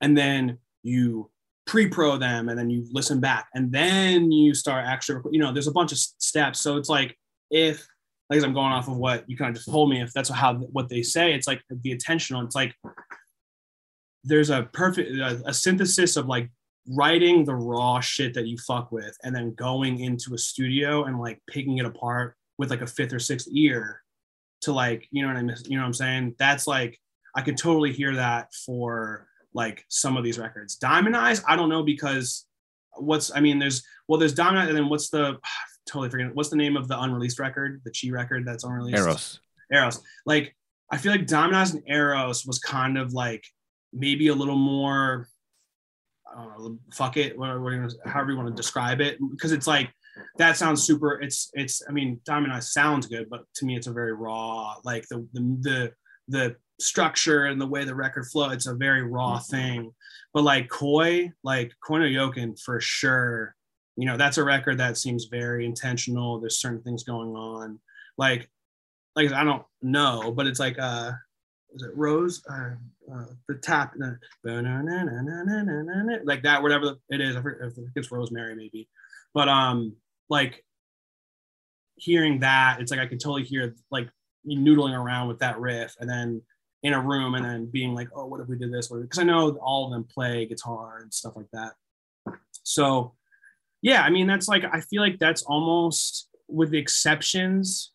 [0.00, 1.30] And then you
[1.68, 5.68] pre-pro them and then you listen back and then you start actually, you know, there's
[5.68, 6.60] a bunch of steps.
[6.60, 7.14] So it's like
[7.50, 7.86] if
[8.30, 10.30] like as I'm going off of what you kind of just told me, if that's
[10.30, 12.42] how what they say, it's like the intentional.
[12.42, 12.74] It's like
[14.24, 16.50] there's a perfect a, a synthesis of like
[16.88, 21.20] writing the raw shit that you fuck with and then going into a studio and
[21.20, 24.02] like picking it apart with like a fifth or sixth ear
[24.62, 26.98] to like you know what I mean you know what I'm saying that's like
[27.36, 29.28] I could totally hear that for
[29.58, 32.46] like some of these records Diamond Eyes I don't know because
[32.96, 35.38] what's I mean there's well there's Diamond Eyes and then what's the
[35.86, 39.40] totally forget what's the name of the unreleased record the Chi record that's unreleased Eros
[39.72, 40.54] Eros like
[40.90, 43.44] I feel like Diamond Eyes and Eros was kind of like
[43.92, 45.28] maybe a little more
[46.36, 49.90] know, fuck it, whatever, however you want to describe it, because it's like
[50.36, 51.20] that sounds super.
[51.20, 51.82] It's it's.
[51.88, 55.26] I mean, Diamond Eyes sounds good, but to me, it's a very raw, like the
[55.32, 55.92] the the
[56.28, 58.50] the structure and the way the record flow.
[58.50, 59.92] It's a very raw thing.
[60.32, 63.54] But like Koi, like Koi no Yokan for sure.
[63.96, 66.38] You know, that's a record that seems very intentional.
[66.38, 67.80] There's certain things going on.
[68.16, 68.48] Like,
[69.16, 71.12] like I don't know, but it's like uh
[71.74, 72.42] is it Rose?
[72.50, 72.70] Uh,
[73.12, 74.12] uh, the tap, uh,
[76.24, 77.36] like that, whatever it is.
[77.36, 78.88] I think it's Rosemary, maybe.
[79.34, 79.94] But um,
[80.28, 80.64] like
[81.96, 84.08] hearing that, it's like I could totally hear like
[84.56, 86.42] noodling around with that riff, and then
[86.82, 88.88] in a room, and then being like, oh, what if we did this?
[88.88, 91.72] Because I know all of them play guitar and stuff like that.
[92.62, 93.14] So,
[93.82, 97.92] yeah, I mean, that's like I feel like that's almost with the exceptions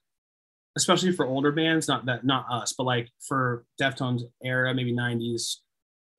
[0.76, 5.58] especially for older bands, not that not us, but like for Deftones era, maybe 90s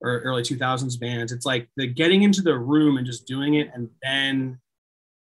[0.01, 3.69] or early 2000s bands, it's like the getting into the room and just doing it
[3.73, 4.59] and then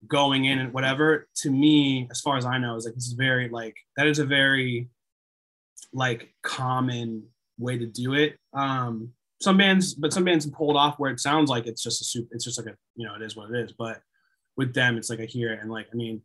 [0.07, 3.13] going in and whatever to me as far as i know is like this is
[3.13, 4.89] very like that is a very
[5.93, 7.23] like common
[7.57, 9.09] way to do it um
[9.41, 12.27] some bands but some bands pulled off where it sounds like it's just a soup
[12.31, 14.01] it's just like a you know it is what it is but
[14.57, 16.21] with them it's like i hear it and like i mean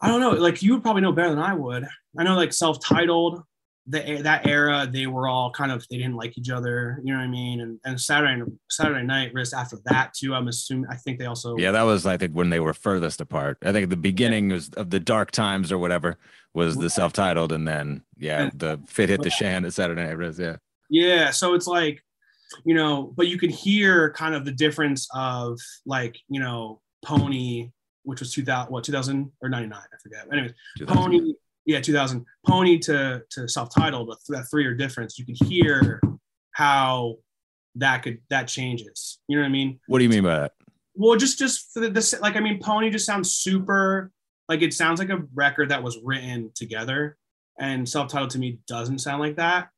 [0.00, 0.30] I don't know.
[0.30, 1.86] Like you would probably know better than I would.
[2.18, 3.42] I know like self-titled,
[3.88, 7.00] the that era they were all kind of they didn't like each other.
[7.04, 7.60] You know what I mean?
[7.60, 10.34] And and Saturday Saturday Night Wrist after that too.
[10.34, 10.86] I'm assuming.
[10.90, 11.56] I think they also.
[11.56, 13.58] Yeah, that was I think when they were furthest apart.
[13.64, 16.18] I think the beginning was of the dark times or whatever
[16.52, 20.38] was the self-titled, and then yeah, the fit hit the shan at Saturday Night Wrist.
[20.38, 20.56] Yeah.
[20.88, 21.30] Yeah.
[21.30, 22.02] So it's like,
[22.64, 27.70] you know, but you can hear kind of the difference of like you know Pony
[28.06, 30.26] which was 2000, what 2000 or 99, I forget.
[30.32, 31.02] Anyways, 2000.
[31.02, 31.34] Pony,
[31.66, 32.24] yeah, 2000.
[32.46, 35.18] Pony to to self-titled, but that three-year difference.
[35.18, 36.00] You could hear
[36.52, 37.16] how
[37.74, 39.18] that could that changes.
[39.28, 39.80] You know what I mean?
[39.88, 40.52] What do you mean by that?
[40.94, 44.10] Well, just just for the, this, like I mean, Pony just sounds super
[44.48, 47.18] like it sounds like a record that was written together,
[47.58, 49.68] and self-titled to me doesn't sound like that.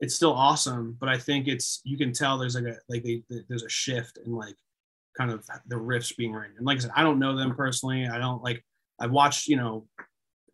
[0.00, 3.22] It's still awesome, but I think it's you can tell there's like a like they,
[3.48, 4.54] there's a shift in like
[5.16, 6.56] kind of the riffs being written.
[6.58, 8.06] And like I said, I don't know them personally.
[8.06, 8.62] I don't like
[9.00, 9.86] I've watched, you know,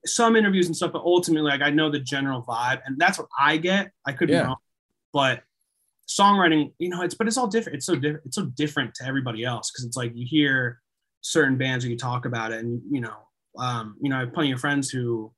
[0.06, 3.28] some interviews and stuff, but ultimately like I know the general vibe and that's what
[3.38, 3.90] I get.
[4.06, 4.42] I could yeah.
[4.42, 4.56] be wrong,
[5.12, 5.42] but
[6.08, 7.76] songwriting, you know, it's but it's all different.
[7.76, 10.80] It's so different, it's so different to everybody else because it's like you hear
[11.20, 13.16] certain bands or you talk about it and you know,
[13.58, 15.32] um, you know, I have plenty of friends who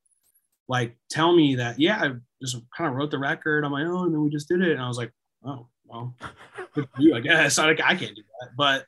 [0.68, 4.14] like tell me that, yeah, I just kind of wrote the record on my own
[4.14, 4.72] and we just did it.
[4.72, 5.12] And I was like,
[5.44, 6.16] oh, well,
[6.98, 8.50] you, I guess I, I can't do that.
[8.56, 8.86] But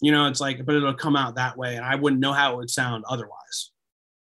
[0.00, 2.52] you know it's like but it'll come out that way and i wouldn't know how
[2.52, 3.70] it would sound otherwise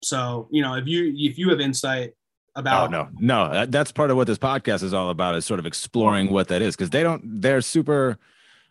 [0.04, 2.14] so you know if you if you have insight
[2.56, 3.48] about oh, no.
[3.48, 6.48] No that's part of what this podcast is all about is sort of exploring what
[6.48, 8.18] that is because they don't they're super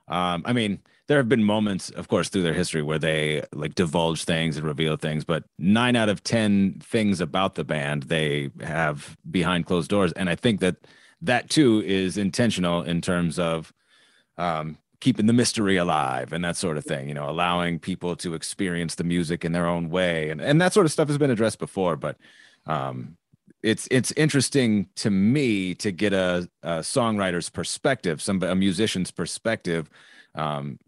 [0.08, 3.76] um i mean there have been moments of course through their history where they like
[3.76, 8.50] divulge things and reveal things but nine out of ten things about the band they
[8.62, 10.13] have behind closed doors.
[10.13, 10.78] And i think that
[11.22, 13.74] that too is intentional in terms of
[14.38, 18.33] um, keeping the mystery alive and that sort of thing you know allowing people to
[18.33, 20.29] experience the music in their own way.
[20.29, 22.15] And, and that sort of stuff has been addressed before but
[22.67, 23.17] um,
[23.61, 29.89] it's it's interesting to me to get a, a songwriter's perspective some a musician's perspective
[30.35, 30.79] um,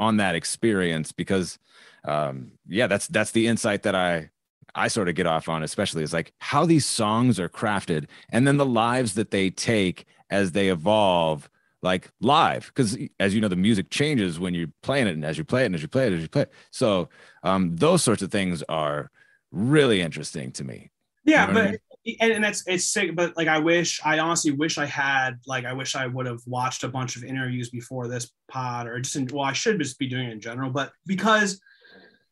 [0.00, 1.60] on that experience because
[2.04, 4.28] um, yeah that's that's the insight that i
[4.74, 8.48] i sort of get off on especially is like how these songs are crafted and
[8.48, 11.48] then the lives that they take as they evolve
[11.82, 15.38] like live because as you know the music changes when you're playing it and as
[15.38, 17.08] you play it and as you play it as you play it so
[17.42, 19.10] um, those sorts of things are
[19.50, 20.90] really interesting to me
[21.24, 22.16] yeah you know but I mean?
[22.20, 25.64] and, and that's it's sick but like i wish i honestly wish i had like
[25.64, 29.16] i wish i would have watched a bunch of interviews before this pod or just
[29.16, 31.60] in, well i should just be doing it in general but because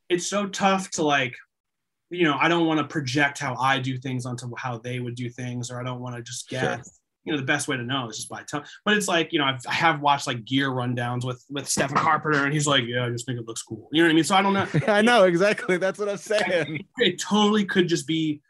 [0.09, 1.35] it's so tough to like
[2.09, 5.15] you know i don't want to project how i do things onto how they would
[5.15, 6.93] do things or i don't want to just guess Sure.
[7.25, 9.39] You know the best way to know is just by tongue but it's like you
[9.39, 12.83] know I've, i have watched like gear rundowns with with stephen carpenter and he's like
[12.85, 14.53] yeah i just think it looks cool you know what i mean so i don't
[14.53, 15.77] know I know exactly.
[15.77, 16.85] That's what I'm saying.
[16.97, 18.41] it totally could just be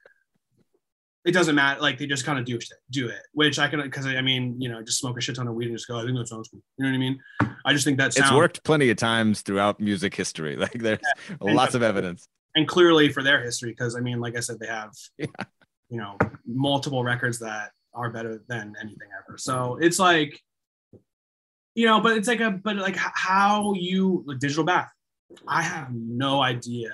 [1.25, 3.81] it doesn't matter like they just kind of do it do it which i can
[3.81, 5.99] because i mean you know just smoke a shit ton of weed and just go
[5.99, 7.19] i think that sounds cool you know what i mean
[7.65, 10.55] i just think that sounds It's worked plenty of times throughout music history.
[10.65, 10.99] Like there's
[11.41, 12.27] lots of evidence.
[12.55, 15.25] and clearly for their history because i mean like i said they have Yeah.
[15.89, 19.37] you know multiple records that are better than anything ever.
[19.37, 20.39] So it's like
[21.75, 24.91] you know but it's like a but like how you like digital bath.
[25.47, 26.91] I have no idea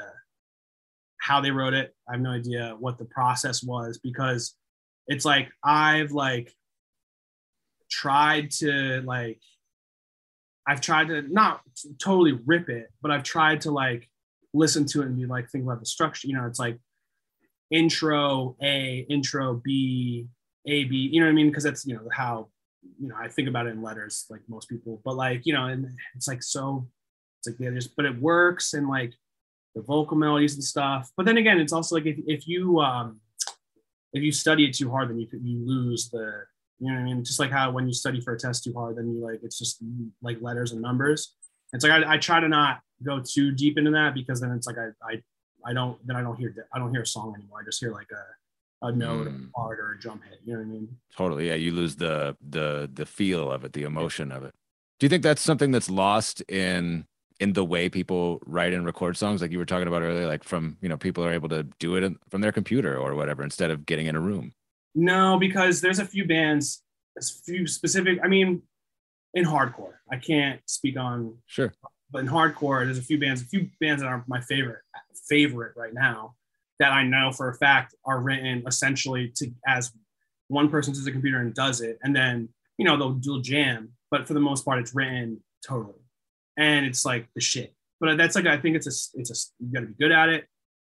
[1.20, 1.96] how they wrote it.
[2.08, 4.56] I have no idea what the process was because
[5.08, 6.54] it's like i've like
[7.90, 9.40] tried to like
[10.68, 11.62] i've tried to not
[12.02, 14.10] totally rip it but i've tried to like
[14.54, 16.80] listen to it and be like think about the structure you know it's like
[17.72, 20.28] intro a intro b
[20.68, 21.48] a b you know what i mean?
[21.50, 22.50] Because that's you know how
[23.00, 25.66] you know i think about it in letters like most people but like you know
[25.66, 26.88] and it's like so
[27.40, 29.14] it's like yeah just but it works and like
[29.76, 31.12] the vocal melodies and stuff.
[31.16, 33.20] But then again it's also like if, if you um
[34.14, 36.46] if you study it too hard then you you lose the
[36.80, 37.24] you know what i mean?
[37.24, 39.60] Just like how when you study for a test too hard then you like it's
[39.60, 39.84] just
[40.22, 41.36] like letters and numbers.
[41.74, 44.66] It's like I, I try to not go too deep into that because then it's
[44.66, 45.22] like I, I
[45.66, 47.60] I don't then I don't hear I don't hear a song anymore.
[47.62, 48.24] I just hear like a
[48.86, 49.48] a note, Mm.
[49.50, 50.40] a part, or a drum hit.
[50.46, 50.98] You know what I mean?
[51.16, 51.48] Totally.
[51.48, 51.56] Yeah.
[51.56, 54.54] You lose the the the feel of it, the emotion of it.
[55.00, 57.06] Do you think that's something that's lost in
[57.40, 60.44] in the way people write and record songs, like you were talking about earlier, like
[60.44, 63.72] from you know people are able to do it from their computer or whatever instead
[63.72, 64.54] of getting in a room.
[64.94, 66.82] No, because there's a few bands,
[67.20, 68.20] a few specific.
[68.24, 68.62] I mean,
[69.34, 71.74] in hardcore, I can't speak on, Sure.
[72.10, 74.80] but in hardcore, there's a few bands, a few bands that are my favorite
[75.28, 76.36] favorite right now
[76.80, 79.92] that I know for a fact are written essentially to as
[80.48, 83.38] one person sits at the computer and does it, and then you know they'll do
[83.40, 86.00] a jam, but for the most part, it's written totally,
[86.58, 87.74] and it's like the shit.
[88.00, 90.30] But that's like I think it's a it's a you got to be good at
[90.30, 90.46] it.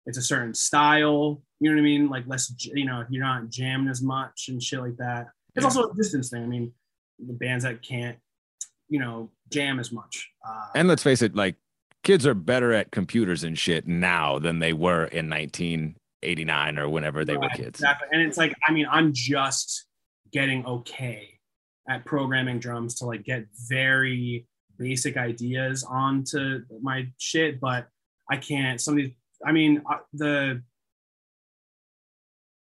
[0.06, 2.08] It's a certain style, you know what I mean?
[2.08, 5.26] Like less, you know, if you're not jamming as much and shit like that.
[5.54, 5.64] It's Yeah.
[5.64, 6.42] also a distance thing.
[6.42, 6.72] I mean,
[7.18, 8.16] the bands that can't,
[8.88, 10.30] you know, jam as much.
[10.46, 11.56] Uh, And let's face it, like
[12.10, 17.24] kids are better at computers and shit now than they were in 1989 or whenever
[17.24, 17.78] they were kids.
[17.78, 18.08] Exactly.
[18.10, 19.86] And it's like, I mean, I'm just
[20.32, 21.38] getting okay
[21.88, 24.44] at programming drums to like get very
[24.76, 27.86] basic ideas onto my shit, but
[28.28, 28.80] I can't.
[28.80, 29.12] Some of these,
[29.46, 30.64] I mean, uh, the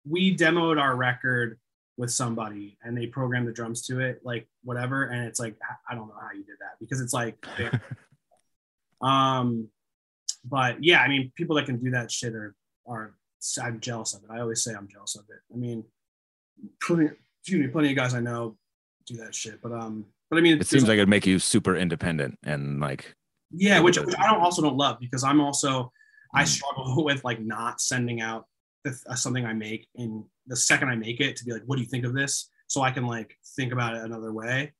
[0.08, 1.58] we demoed our record
[1.96, 5.06] with somebody and they programmed the drums to it, like whatever.
[5.06, 5.56] And it's like,
[5.90, 7.44] I don't know how you did that because it's like,
[9.02, 9.68] um,
[10.44, 12.54] but yeah, I mean, people that can do that shit are
[12.86, 13.14] are
[13.62, 14.30] I'm jealous of it.
[14.30, 15.40] I always say I'm jealous of it.
[15.52, 15.84] I mean,
[16.82, 17.10] plenty,
[17.40, 18.56] excuse me, plenty of guys I know
[19.06, 21.76] do that shit, but um, but I mean, It seems like it'd make you super
[21.76, 23.14] independent and like
[23.54, 25.92] yeah, which, which I don't also don't love because I'm also
[26.34, 26.46] I Mm.
[26.46, 28.46] struggle with like not sending out
[28.84, 31.76] the, uh, something I make in the second I make it to be like, what
[31.76, 32.48] do you think of this?
[32.68, 34.72] So I can like think about it another way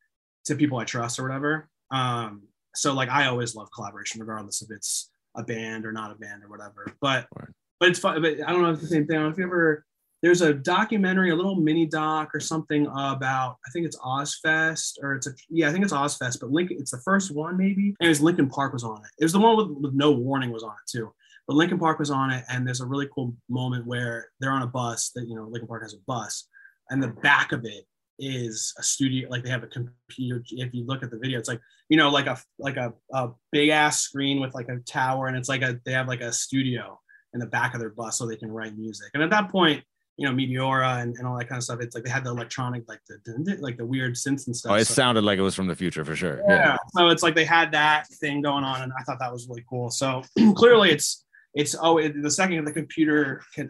[0.47, 1.69] to people I trust or whatever.
[1.91, 2.43] Um,
[2.75, 6.43] so like I always love collaboration, regardless if it's a band or not a band
[6.45, 6.93] or whatever.
[7.01, 7.55] But Word.
[7.81, 8.21] but it's fun.
[8.23, 9.17] But I don't know if it's the same thing.
[9.17, 9.85] I don't know if you ever
[10.23, 15.15] there's a documentary, a little mini doc or something about I think it's Ozzfest or
[15.15, 17.95] it's a yeah I think it's Ozzfest, but Linkin it's the first one maybe.
[18.01, 19.11] And it was Linkin Park was on it.
[19.19, 21.13] It was the one with, with no warning was on it too.
[21.49, 24.63] But Linkin Park was on it, and there's a really cool moment where they're on
[24.63, 26.49] a bus that you know Linkin Park has a bus,
[26.91, 27.85] and the back of it
[28.19, 31.49] is a studio like they have a computer if you look at the video it's
[31.49, 35.27] like you know like a like a, a big ass screen with like a tower
[35.29, 36.99] and it's like a they have like a studio
[37.35, 39.83] in the back of their bus so they can write music and at that point
[40.19, 42.31] you know meteora and, and all that kind of stuff it's like they had the
[42.31, 45.43] electronic like the like the weird synths and stuff oh, it So- sounded like it
[45.43, 46.43] was from the future for sure.
[46.47, 46.77] yeah.
[46.91, 49.65] So it's like they had that thing going on, and I thought that was really
[49.69, 49.91] cool.
[49.91, 50.23] So
[50.55, 53.69] clearly, it's it's oh, it, the second the computer can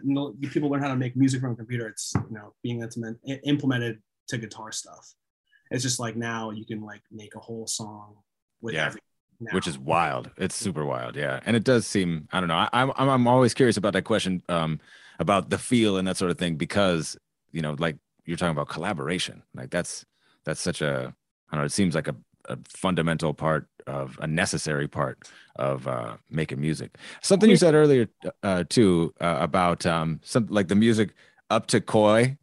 [0.51, 4.01] people learn how to make music from a computer, it's you know being implement, implemented
[4.27, 5.13] to guitar stuff.
[5.71, 8.15] It's just like now you can like make a whole song
[8.61, 8.93] with Yeah.
[9.51, 10.31] which is wild.
[10.37, 11.39] It's super wild, yeah.
[11.45, 12.55] And it does seem I don't know.
[12.55, 14.79] I, I'm I'm I'm always curious about that question um
[15.19, 17.17] about the feel and that sort of thing because
[17.51, 19.43] you know like you're talking about collaboration.
[19.53, 20.05] Like that's
[20.45, 21.13] that's such a
[21.49, 21.65] I don't know.
[21.65, 22.15] It seems like a,
[22.49, 26.95] a fundamental part of a necessary part of uh, making music.
[27.21, 28.07] Something you said earlier
[28.43, 31.09] uh, too uh, about um some like the music
[31.49, 32.37] up to koi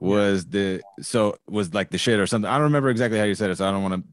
[0.00, 2.48] was the so was like the shit or something.
[2.50, 4.08] I don't remember exactly how you said it, so I don't want to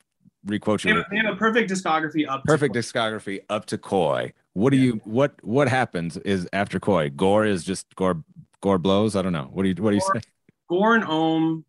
[0.45, 0.95] requote They you.
[0.97, 2.41] have, they have a perfect discography up.
[2.43, 4.33] to- Perfect discography up to Koi.
[4.53, 7.09] What do you what what happens is after Koi?
[7.09, 8.23] Gore is just gore
[8.61, 9.15] gore blows.
[9.15, 9.49] I don't know.
[9.51, 10.27] What do you what do you Gore- say?
[10.69, 11.65] Gore and Ohm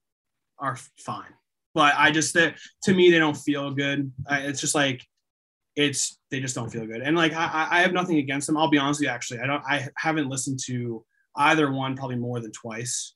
[0.58, 1.34] are fine,
[1.74, 2.54] but I just that
[2.84, 4.12] to me they don't feel good.
[4.28, 5.02] I, it's just like
[5.74, 7.02] it's they just don't feel good.
[7.02, 8.56] And like I, I- I have nothing against them.
[8.56, 9.12] I'll be honest with you.
[9.12, 9.62] Actually, I don't.
[9.68, 11.04] I haven't listened to
[11.36, 13.14] either one probably more than twice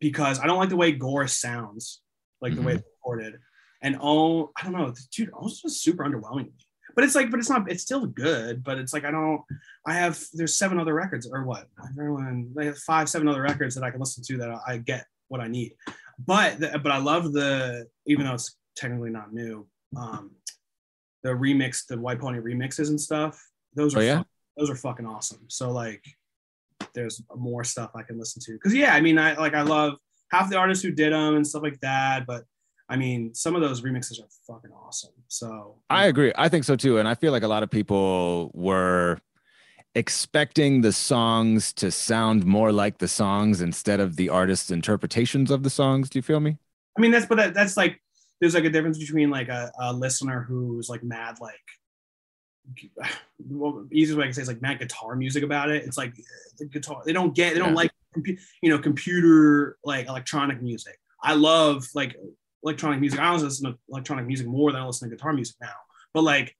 [0.00, 2.00] because I don't like the way Gore sounds,
[2.40, 3.34] like the way it's recorded.
[3.82, 6.50] And oh, I don't know, dude, Ohm's just super underwhelming.
[6.94, 7.70] But it's like, but it's not.
[7.70, 8.64] It's still good.
[8.64, 9.42] But it's like I don't.
[9.86, 11.68] I have there's seven other records or what?
[11.90, 15.06] Everyone they have five, seven other records that I can listen to that I, get
[15.28, 15.74] what I need.
[16.18, 20.32] But the, but I love the even though it's technically not new, um,
[21.22, 23.40] the remix, the White Pony remixes and stuff.
[23.74, 24.22] Those are Oh, yeah?
[24.56, 25.44] those are fucking awesome.
[25.46, 26.04] So like,
[26.94, 29.94] there's more stuff I can listen to because yeah, I mean I like I love
[30.30, 32.26] half the artists who did them and stuff like that.
[32.26, 32.44] But
[32.88, 35.12] I mean some of those remixes are fucking awesome.
[35.28, 36.32] So I agree.
[36.36, 36.98] I think so too.
[36.98, 39.18] And I feel like a lot of people were
[39.94, 45.62] expecting the songs to sound more like the songs instead of the artist's interpretations of
[45.62, 46.08] the songs.
[46.08, 46.56] Do you feel me?
[46.96, 48.00] I mean, that's but that, that's like
[48.40, 51.54] there's like a difference between like a, a listener who's like mad like
[53.48, 55.84] well, the easiest way I can say is like mad guitar music about it.
[55.84, 56.14] It's like
[56.58, 57.74] the guitar they don't get they don't Yeah.
[57.74, 57.92] like
[58.62, 60.98] you know computer like electronic music.
[61.22, 62.16] I love like
[62.62, 63.20] electronic music.
[63.20, 65.74] I listen to electronic music more than I listen to guitar music now.
[66.14, 66.54] But like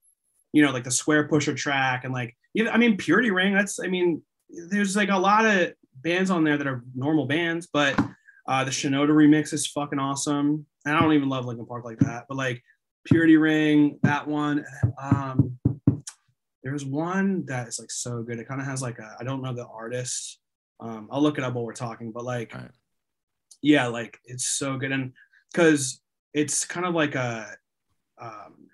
[0.53, 3.53] you know like the Squarepusher track and like even I mean Purity Ring.
[3.53, 7.67] That's I mean there's like a lot of bands on there that are normal bands,
[7.71, 7.99] but
[8.47, 10.65] uh, the Shinoda remix is fucking awesome.
[10.85, 12.63] And I don't even love Linkin Park like that, but like
[13.05, 14.65] Purity Ring, that one.
[14.99, 15.59] Um,
[16.63, 18.39] there was one that is like so good.
[18.39, 20.39] It kind of has like a I don't know the artist.
[20.79, 22.71] Um, I'll look it up while we're talking, but like, Alright.
[23.61, 25.13] yeah, like it's so good, and
[25.51, 26.01] because
[26.33, 27.47] it's kind of like a
[28.21, 28.69] um,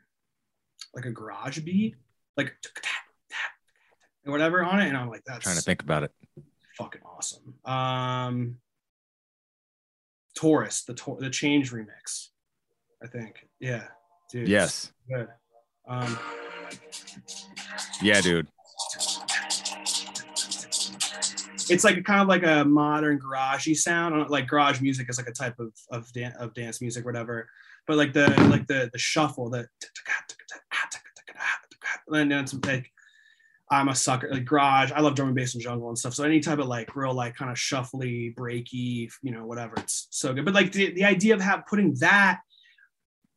[0.94, 1.96] like a garage beat,
[2.38, 2.54] like
[4.26, 6.12] or whatever on it, and I'm like that's trying to think about it.
[6.78, 7.54] fucking awesome.
[7.66, 8.58] Um,
[10.36, 12.30] Tourist, the Tor- the Change remix,
[13.04, 13.48] I think.
[13.60, 13.86] Yeah,
[14.32, 14.48] dude.
[14.48, 14.92] Yes.
[15.10, 15.28] Good.
[15.88, 16.18] Um,
[18.02, 18.48] Yeah, dude.
[21.70, 24.30] it's like kind of like a modern garagey sound.
[24.30, 27.50] Like garage music is like a type of of, dan- of dance music, whatever.
[27.88, 29.68] But like the like the the shuffle, the
[32.12, 32.92] and like
[33.72, 34.92] I'm a sucker like garage.
[34.92, 36.14] I love drum and bass and jungle and stuff.
[36.14, 39.74] So any type of like real like kind of shuffly, breaky, you know, whatever.
[39.78, 40.46] It's so good.
[40.46, 42.42] But like the, the idea of have putting that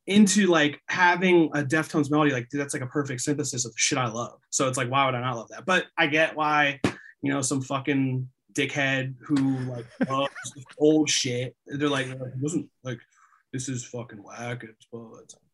[0.07, 3.77] into like having a Deftones melody, like dude, that's like a perfect synthesis of the
[3.77, 4.39] shit I love.
[4.49, 5.65] So it's like, why would I not love that?
[5.65, 6.79] But I get why,
[7.21, 10.33] you know, some fucking dickhead who like loves
[10.77, 11.55] old shit.
[11.67, 12.99] They're like, it wasn't like
[13.53, 14.63] this is fucking whack.
[14.63, 14.87] It's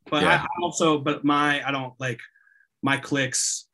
[0.10, 0.44] but Yeah.
[0.44, 2.20] I also but my I don't like
[2.82, 3.65] my clicks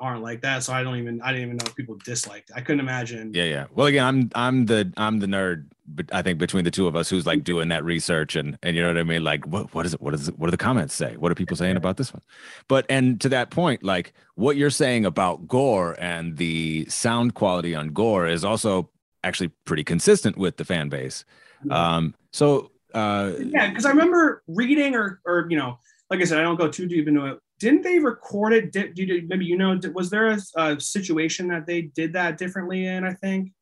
[0.00, 0.62] aren't like that.
[0.64, 2.50] So I don't even I didn't even know if people disliked.
[2.50, 2.56] it.
[2.56, 3.32] I couldn't imagine.
[3.34, 3.66] Yeah, yeah.
[3.74, 6.96] Well, again, I'm I'm the I'm the nerd, but I think between the two of
[6.96, 9.22] us, who's like doing that research and and you know what I mean.
[9.22, 10.00] Like, what what is it?
[10.00, 10.38] What is it?
[10.38, 11.16] What do the comments say?
[11.16, 12.22] What are people saying about this one?
[12.66, 17.74] But and to that point, like what you're saying about Gore and the sound quality
[17.74, 18.90] on Gore is also
[19.22, 21.24] actually pretty consistent with the fan base.
[21.70, 25.78] Um, so uh, Yeah, because I remember reading or or you know,
[26.08, 27.38] like I said, I don't go too deep into it.
[27.60, 28.72] Didn't they record it?
[28.72, 29.76] Did, did maybe you know?
[29.76, 33.04] Did, was there a, a situation that they did that differently in?
[33.04, 33.52] I think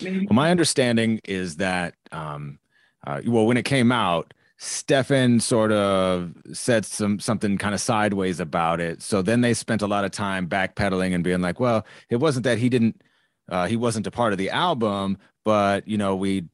[0.00, 0.20] maybe.
[0.20, 2.60] Well, my understanding is that, um,
[3.04, 8.38] uh, well, when it came out, Stephen sort of said some something kind of sideways
[8.38, 9.02] about it.
[9.02, 12.44] So then they spent a lot of time backpedaling and being like, "Well, it wasn't
[12.44, 13.02] that he didn't,
[13.48, 16.44] uh, he wasn't a part of the album, but you know, we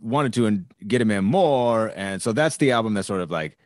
[0.00, 3.56] wanted to get him in more." And so that's the album that sort of like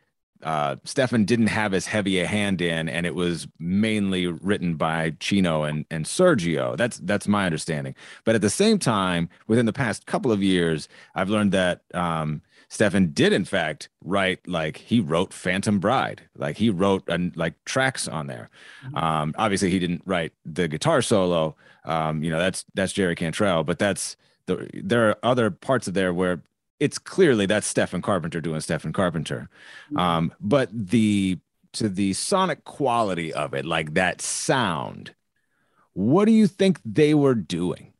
[0.43, 5.13] uh, Stephen didn't have as heavy a hand in, and it was mainly written by
[5.19, 6.75] Chino and and Sergio.
[6.77, 7.95] That's that's my understanding.
[8.23, 12.41] But at the same time, within the past couple of years, I've learned that um,
[12.69, 17.03] Stephen did in fact write like he wrote Phantom Bride, like he wrote
[17.35, 18.49] like tracks on there.
[18.93, 21.55] Um, obviously, he didn't write the guitar solo.
[21.85, 24.15] Um, you know, that's that's Jerry Cantrell, but that's
[24.45, 26.41] the there are other parts of there where
[26.81, 29.49] it's clearly that's Stephen Carpenter doing Stephen Carpenter.
[29.95, 31.37] Um, but the
[31.73, 35.13] to the sonic quality of it, like that sound,
[35.93, 37.93] what do you think they were doing?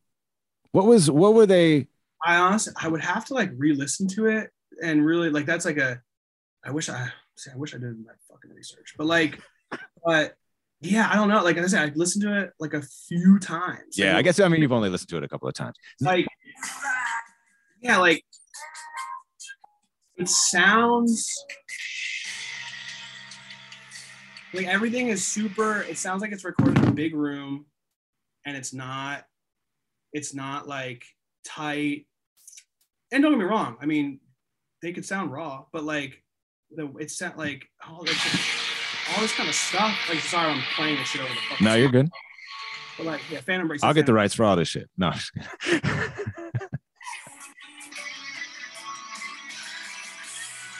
[0.72, 1.88] What was what were they?
[2.26, 4.50] I honestly, I would have to like re-listen to it
[4.84, 6.02] and really like that's like a.
[6.66, 7.52] I wish I see.
[7.54, 9.40] I wish I did my fucking research, but like,
[10.04, 10.36] but
[10.80, 11.44] yeah, I don't know.
[11.44, 13.96] Like I said, I listened to it like a few times.
[13.96, 15.76] Yeah, I guess I mean you've only listened to it a couple of times.
[16.00, 16.26] like
[17.80, 18.24] yeah like
[20.22, 21.46] it sounds
[24.54, 25.82] like everything is super.
[25.82, 27.66] It sounds like it's recorded in a big room,
[28.46, 29.26] and it's not.
[30.14, 31.04] It's not like
[31.44, 32.06] tight.
[33.12, 33.78] And don't get me wrong.
[33.82, 34.20] I mean,
[34.82, 36.22] they could sound raw, but like
[36.70, 38.20] the it's sound like all this
[39.16, 39.98] all this kind of stuff.
[40.08, 41.66] Like sorry, I'm playing this shit over the fucking.
[41.66, 42.10] No, you're good.
[42.98, 43.84] But like yeah, Phantom Breaks.
[43.84, 44.88] I'll get the rights for all this shit.
[44.98, 45.14] No.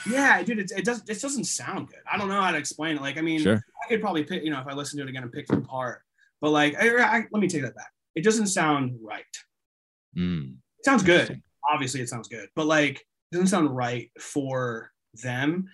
[0.08, 1.02] Yeah, dude, it, it does.
[1.08, 2.00] It doesn't sound good.
[2.10, 3.02] I don't know how to explain it.
[3.02, 3.56] Like, I mean, Sure.
[3.84, 5.56] I could probably pick, you know, if I listen to it again and pick it
[5.58, 6.02] apart.
[6.40, 7.90] But like, I, I, let me take that back.
[8.14, 9.24] It doesn't sound right.
[10.16, 11.40] Mm, It sounds good.
[11.70, 14.90] Obviously, it sounds good, but like, it doesn't sound right for
[15.22, 15.68] them.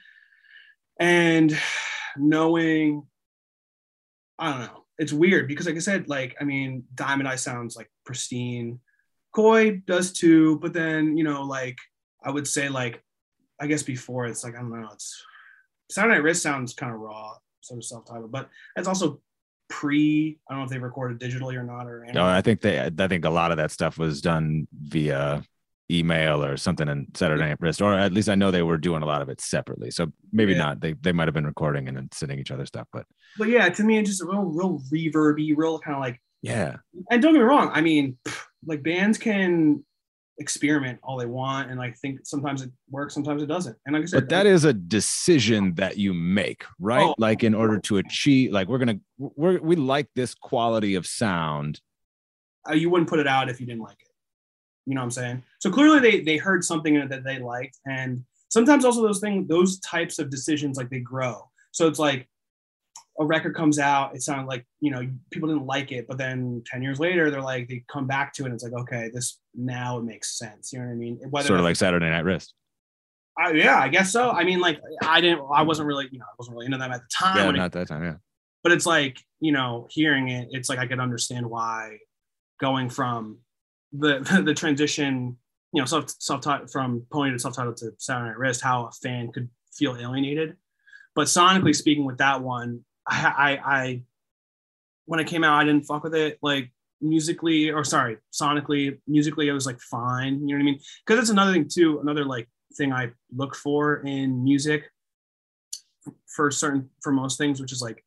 [1.00, 1.56] And
[2.16, 3.04] knowing,
[4.38, 4.84] I don't know.
[4.98, 8.80] It's weird because, like I said, like I mean, Diamond Eye sounds like pristine.
[9.32, 11.78] Koi does too, but then you know, like
[12.24, 13.02] I would say, like
[13.60, 14.88] I guess before it's like I don't know.
[14.92, 15.22] It's
[15.90, 19.20] Saturday Night Wrist sounds kind of raw, sort of self-titled, but it's also
[19.68, 20.38] pre.
[20.48, 22.80] I don't know if they recorded digitally or not, or No, I think they.
[22.80, 25.42] I think a lot of that stuff was done via
[25.90, 29.02] email or something in Saturday Night Wrist, or at least I know they were doing
[29.02, 29.90] a lot of it separately.
[29.90, 30.58] So maybe Yeah.
[30.58, 30.80] not.
[30.80, 33.06] They they might have been recording and then sending each other stuff, but
[33.38, 36.20] but yeah, to me, it's just a real, real reverby, real kind of like.
[36.42, 36.76] yeah,
[37.10, 37.70] And don't get me wrong.
[37.72, 38.18] I mean,
[38.66, 39.82] like bands can
[40.38, 43.76] experiment all they want, and I think sometimes it works, sometimes it doesn't.
[43.86, 47.06] And like I said, but that is a decision that you make, right?
[47.06, 47.14] Oh.
[47.18, 51.80] like in order to achieve, like we're gonna we're we like this quality of sound.
[52.68, 54.08] uh, you wouldn't put it out if you didn't like it.
[54.86, 55.42] You know what I'm saying?
[55.58, 59.20] So clearly they they heard something in it that they liked, and sometimes also those
[59.20, 61.48] things, those types of decisions, like they grow.
[61.72, 62.28] So it's like
[63.20, 66.62] a record comes out, it sounded like you know people didn't like it, but then
[66.66, 69.38] ten years later they're like they come back to it, and it's like okay, this
[69.54, 70.72] now it makes sense.
[70.72, 71.20] You know what I mean?
[71.30, 72.54] Whether sort of like Saturday Night Wrist.
[73.36, 74.30] I, yeah, I guess so.
[74.30, 76.90] I mean, like I didn't, I wasn't really, you know, I wasn't really into them
[76.90, 77.36] at the time.
[77.36, 78.02] Yeah, when it not that time.
[78.02, 78.14] Yeah.
[78.64, 81.98] but it's like you know hearing it it's like i could understand why
[82.60, 83.38] going from
[83.92, 85.36] the the transition
[85.72, 89.30] you know self self from pony to self-titled to Saturday Night Wrist how a fan
[89.32, 90.56] could feel alienated
[91.14, 94.02] but sonically speaking with that one I, I i
[95.06, 99.48] when it came out i didn't fuck with it like musically or sorry sonically musically
[99.48, 102.24] it was like fine you know what i mean because that's another thing too another
[102.24, 104.90] like thing i look for in music
[106.26, 108.04] for certain for most things which is like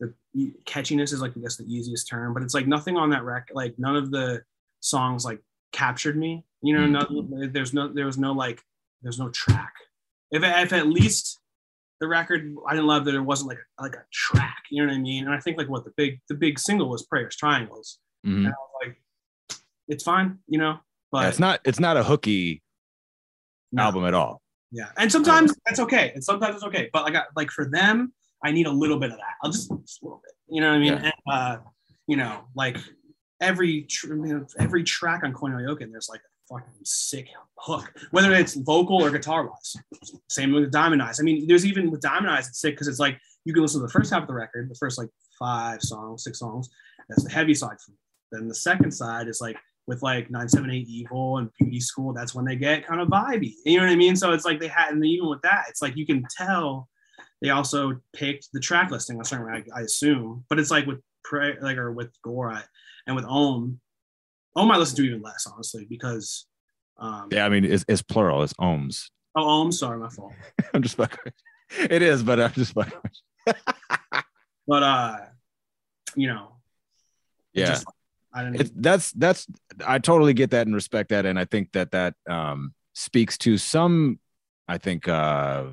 [0.00, 3.24] the catchiness is like I guess the easiest term, but it's like nothing on that
[3.24, 3.54] record.
[3.54, 4.42] Like none of the
[4.80, 5.40] songs like
[5.72, 6.44] captured me.
[6.62, 7.40] You know, mm-hmm.
[7.40, 8.62] no, there's no there was no like
[9.02, 9.72] there's no track.
[10.30, 11.40] If if at least
[12.00, 14.62] the record I didn't love that it wasn't like a, like a track.
[14.70, 15.24] You know what I mean?
[15.26, 17.98] And I think like what the big the big single was Prayers Triangles.
[18.26, 18.36] Mhm.
[18.38, 18.96] And I was like,
[19.88, 20.78] it's fine, you know,
[21.10, 22.62] but Yeah, it's not it's not a hooky
[23.72, 23.84] no.
[23.84, 24.40] album at all.
[24.70, 26.90] Yeah, and sometimes that's okay, and sometimes it's okay.
[26.92, 28.12] But like, I, like for them,
[28.44, 29.34] I need a little bit of that.
[29.42, 30.34] I'll just, just a little bit.
[30.46, 30.92] You know what I mean?
[30.92, 31.04] Yeah.
[31.04, 31.56] And, uh,
[32.06, 32.76] you know, like
[33.40, 37.92] every tr- you know, every track on Koi no Yokan, there's like fucking sick hook,
[38.10, 39.76] whether it's vocal or guitar wise.
[40.30, 41.20] Same with Diamond Eyes.
[41.20, 43.80] I mean, there's even with Diamond Eyes, it's sick because it's like you can listen
[43.80, 46.68] to the first half of the record, the first like five songs, six songs.
[47.08, 47.76] That's the heavy side.
[47.84, 47.96] For me.
[48.32, 52.44] Then the second side is like with like 978 Evil and Beauty School, that's when
[52.44, 53.54] they get kind of vibey.
[53.64, 54.16] You know what I mean?
[54.16, 56.88] So it's like they had, and even with that, it's like you can tell
[57.40, 59.16] they also picked the track listing.
[59.16, 62.62] That's I, I assume, but it's like with Pray, like or with Gore
[63.06, 63.80] and with Ohm.
[64.56, 66.46] Ohm I listen to even less, honestly, because
[66.98, 68.42] um, Yeah, I mean it's, it's plural.
[68.42, 69.10] It's ohms.
[69.36, 70.32] oh, Ohm, sorry, my fault.
[70.74, 71.32] I'm just fucking.
[71.78, 72.98] It is, but I'm just fucking.
[74.66, 75.16] But uh,
[76.14, 76.56] you know,
[77.54, 77.66] Yeah.
[77.66, 77.86] just-
[78.34, 78.60] I don't.
[78.60, 79.46] it's that's that's
[79.86, 83.56] i totally get that and respect that and i think that that um speaks to
[83.56, 84.20] some
[84.68, 85.64] i think uh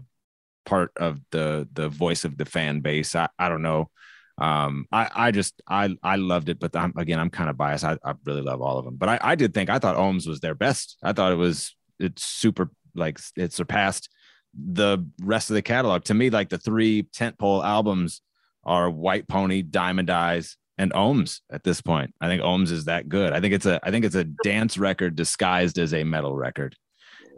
[0.65, 3.89] part of the the voice of the fan base i, I don't know
[4.37, 7.85] um i i just i i loved it but I'm, again i'm kind of biased.
[7.85, 8.95] I, I really love all of them.
[8.95, 10.97] But i i did think i thought ohms was their best.
[11.01, 14.09] I thought it was it's super like it surpassed
[14.53, 16.03] the rest of the catalog.
[16.05, 18.21] To me like the three tentpole albums
[18.63, 22.13] are white pony diamond eyes and ohms at this point.
[22.19, 23.31] I think ohms is that good.
[23.31, 26.75] I think it's a i think it's a dance record disguised as a metal record.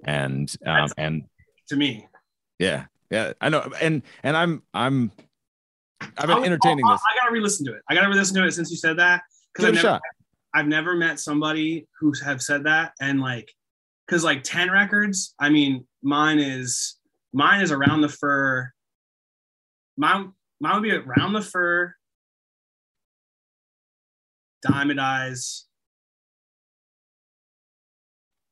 [0.03, 1.23] And um and
[1.69, 2.07] to me,
[2.57, 2.85] yeah.
[3.11, 3.33] Yeah.
[3.39, 3.71] I know.
[3.79, 5.11] And and i'm i'm
[6.01, 7.81] i've been entertaining I'll- this I gotta re-listen to it.
[7.89, 9.23] I gotta re-listen to it since you said that
[9.55, 10.01] give because I've a never, shot
[10.53, 13.51] I've never met somebody who have said that and like,
[14.07, 15.35] because like ten records.
[15.39, 16.95] I mean, mine is
[17.33, 18.71] mine is around the fur.
[19.97, 21.93] Mine mine would be around the fur.
[24.67, 25.65] Diamond eyes.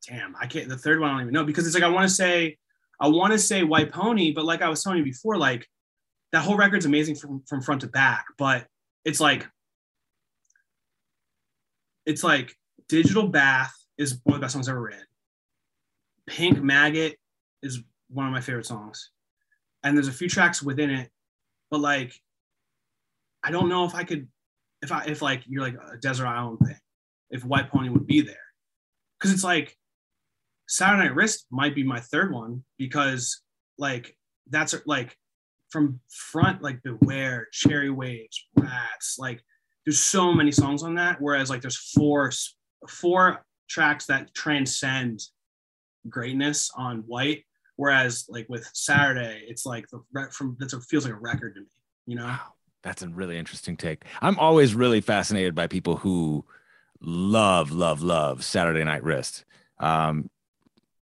[0.08, 0.70] Damn, I can't.
[0.70, 2.58] The third one I don't even know because it's like I want to say,
[3.00, 5.68] I want to say white pony, but like I was telling you before, like
[6.36, 8.68] that whole record's amazing from from front to back, but
[9.06, 9.48] it's like
[12.06, 12.54] it's like
[12.90, 15.06] Digital Bath is one of the best songs I've ever written.
[16.28, 17.16] Pink Maggot
[17.64, 19.12] is one of my favorite songs.
[19.82, 21.10] And there's a few tracks within it,
[21.72, 22.14] but like
[23.42, 24.28] I don't know if I could
[24.82, 26.76] if I if like you're like a desert island thing,
[27.30, 28.36] if White Pony would be there.
[29.22, 29.78] Cause it's like
[30.68, 33.42] Saturday Night Wrist might be my third one because
[33.78, 34.18] like
[34.50, 35.18] that's like
[35.76, 39.44] from front like Beware, Cherry Waves, Rats, like
[39.86, 41.20] there's so many songs on that.
[41.20, 42.32] Whereas like there's four
[42.88, 45.20] four tracks that transcend
[46.08, 47.44] greatness on White.
[47.76, 51.68] Whereas like with Saturday, it's like the from that's feels like a record to me,
[52.06, 52.24] you know.
[52.24, 54.06] Wow, that's a really interesting take.
[54.22, 56.46] I'm always really fascinated by people who
[57.02, 59.44] love, love, love Saturday Night Wrist.
[59.82, 60.30] Um,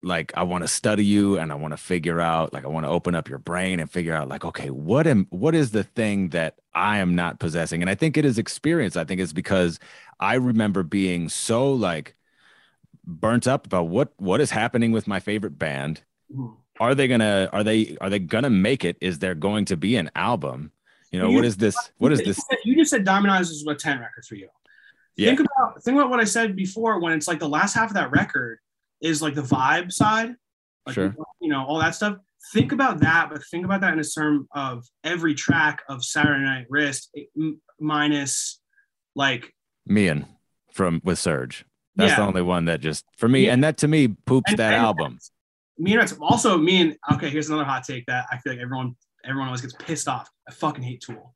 [0.04, 2.86] like I want to study you and I want to figure out like I want
[2.86, 5.84] to open up your brain and figure out like okay what am what is the
[5.84, 7.82] thing that I am not possessing?
[7.82, 8.96] And I think it is experience.
[8.96, 9.80] I think it's because
[10.20, 12.16] I remember being so like
[13.04, 16.02] burnt up about what what is happening with my favorite band.
[16.32, 16.56] Mm-hmm.
[16.82, 18.98] are they gonna are they are they gonna make it?
[19.02, 20.72] Is there going to be an album?
[21.12, 22.40] You know you, what is this what is this?
[22.64, 24.50] you just said Diamond Eyes is a 10 record for you.
[25.16, 25.30] Yeah.
[25.30, 27.96] think about think about what I said before when it's like the last half of
[27.96, 28.60] that record
[29.02, 30.36] is like the vibe side,
[30.86, 31.16] like, sure.
[31.40, 32.18] you know, all that stuff.
[32.54, 36.44] Think about that, but think about that in a term of every track of Saturday
[36.44, 37.16] Night Wrist
[37.80, 38.62] minus
[39.16, 39.54] like
[39.86, 40.26] Meehan
[40.72, 41.64] from with Serj.
[41.96, 42.18] That's yeah.
[42.18, 43.54] the only one that just for me, yeah.
[43.54, 45.18] and that to me poops and, that and album.
[45.80, 48.96] Me and also me and okay, here's another hot take that I feel like everyone
[49.26, 50.30] everyone always gets pissed off.
[50.48, 51.34] I fucking hate Tool.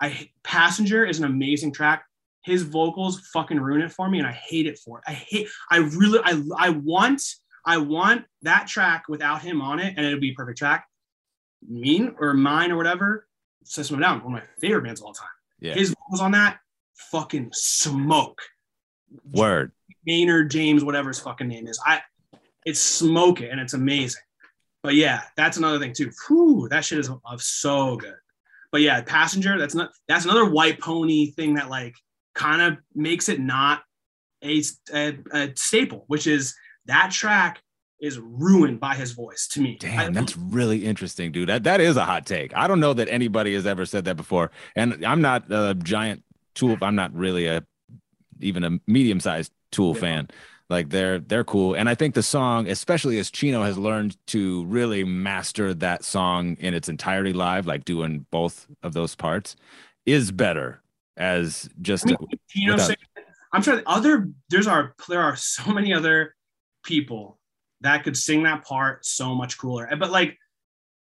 [0.00, 2.04] I Passenger is an amazing track
[2.44, 5.04] his vocals fucking ruin it for me and I hate it for it.
[5.06, 7.22] I hate I really I I want
[7.66, 10.86] I want that track without him on it and it'll be a perfect track.
[11.66, 13.26] Mean or mine or whatever.
[13.64, 15.28] System of Down, one of my favorite bands of all time.
[15.58, 15.74] Yeah.
[15.74, 16.58] His vocals on that
[17.10, 18.42] fucking smoke.
[19.32, 19.72] Word.
[20.04, 21.80] Maynard James, whatever his fucking name is.
[21.86, 22.02] I
[22.66, 24.22] it's smoke it and it's amazing.
[24.82, 26.10] But yeah, that's another thing too.
[26.28, 28.16] Whew, that shit is so good.
[28.70, 31.94] But yeah, passenger, that's not that's another white pony thing that like
[32.34, 33.82] kind of makes it not
[34.42, 34.62] a,
[34.92, 36.54] a, a, staple, which is
[36.86, 37.62] that track
[38.00, 39.76] is ruined by his voice to me.
[39.80, 41.48] Damn, I, that's really interesting, dude.
[41.48, 42.54] That that is a hot take.
[42.54, 44.50] I don't know that anybody has ever said that before.
[44.76, 46.22] And I'm not a giant
[46.54, 46.76] tool.
[46.82, 47.64] I'm not really a
[48.40, 50.00] even a medium sized tool yeah.
[50.00, 50.28] fan.
[50.68, 51.74] Like they're they're cool.
[51.74, 56.56] And I think the song, especially as Chino has learned to really master that song
[56.58, 59.56] in its entirety live, like doing both of those parts,
[60.04, 60.82] is better
[61.16, 62.16] as just I mean,
[62.54, 62.96] you know without...
[63.52, 66.34] i'm sure other there's are there are so many other
[66.84, 67.38] people
[67.84, 69.88] that could sing that part so much cooler.
[69.98, 70.38] But like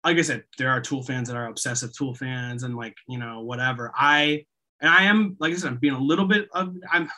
[0.04, 3.20] like i said there are tool fans that are obsessive tool fans and like you
[3.20, 3.92] know whatever.
[3.96, 4.46] I
[4.82, 7.10] and i am like i said i'm being a little bit of i'm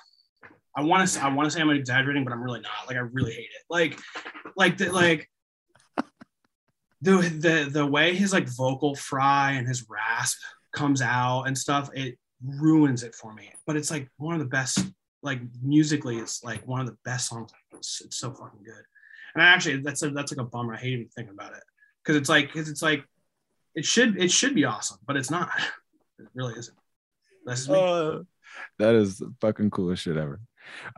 [0.76, 2.88] i want to i want to say i'm exaggerating but i'm really not.
[2.88, 3.64] Like i really hate it.
[3.70, 3.98] Like
[4.56, 5.30] like the like
[7.02, 10.40] the the the way his like vocal fry and his rasp
[10.74, 13.52] comes out and stuff it ruins it for me.
[13.66, 14.86] But it's like one of the best,
[15.22, 17.52] like musically, it's like one of the best songs.
[17.74, 18.84] It's, it's so fucking good.
[19.36, 20.76] And I actually, that's a, that's like a bummer.
[20.76, 21.64] I hate even thinking about it
[22.04, 23.04] because it's like, cause it's like,
[23.76, 25.50] it should, it should be awesome, but it's not.
[26.20, 26.78] It really isn't.
[27.44, 27.76] That's me.
[27.76, 28.20] Uh,
[28.78, 30.40] that is fucking coolest shit ever.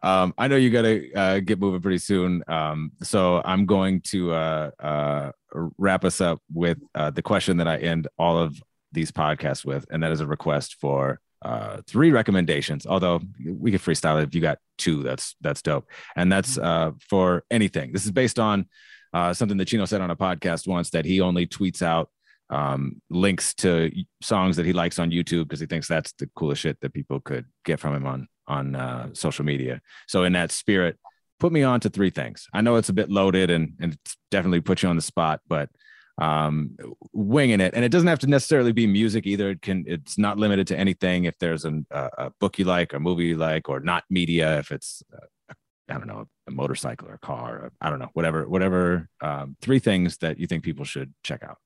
[0.03, 2.43] Um, I know you gotta uh, get moving pretty soon.
[2.47, 5.31] Um, so I'm going to uh, uh,
[5.77, 9.85] wrap us up with uh, the question that I end all of these podcasts with,
[9.89, 12.87] and that is a request for uh, three recommendations.
[12.87, 15.85] Although we could freestyle it if you got two, that's that's dope.
[16.15, 17.93] And that's uh, for anything.
[17.93, 18.65] This is based on
[19.13, 22.09] uh, something that Chino said on a podcast once that he only tweets out
[22.49, 23.91] um, links to
[24.21, 27.19] songs that he likes on YouTube because he thinks that's the coolest shit that people
[27.19, 29.81] could get from him on on uh, social media.
[30.07, 30.97] So in that spirit,
[31.39, 32.47] put me on to three things.
[32.53, 35.41] I know it's a bit loaded and and it's definitely put you on the spot,
[35.47, 35.69] but
[36.18, 36.78] um,
[37.13, 37.74] winging it.
[37.74, 39.49] And it doesn't have to necessarily be music either.
[39.49, 41.26] It can, it's not limited to anything.
[41.26, 44.59] If there's an, a, a book you like, a movie you like, or not media,
[44.59, 45.53] if it's, uh,
[45.89, 49.09] I don't know, a motorcycle or a car, or, I don't know, whatever, whatever.
[49.22, 51.57] Um, three things that you think people should check out.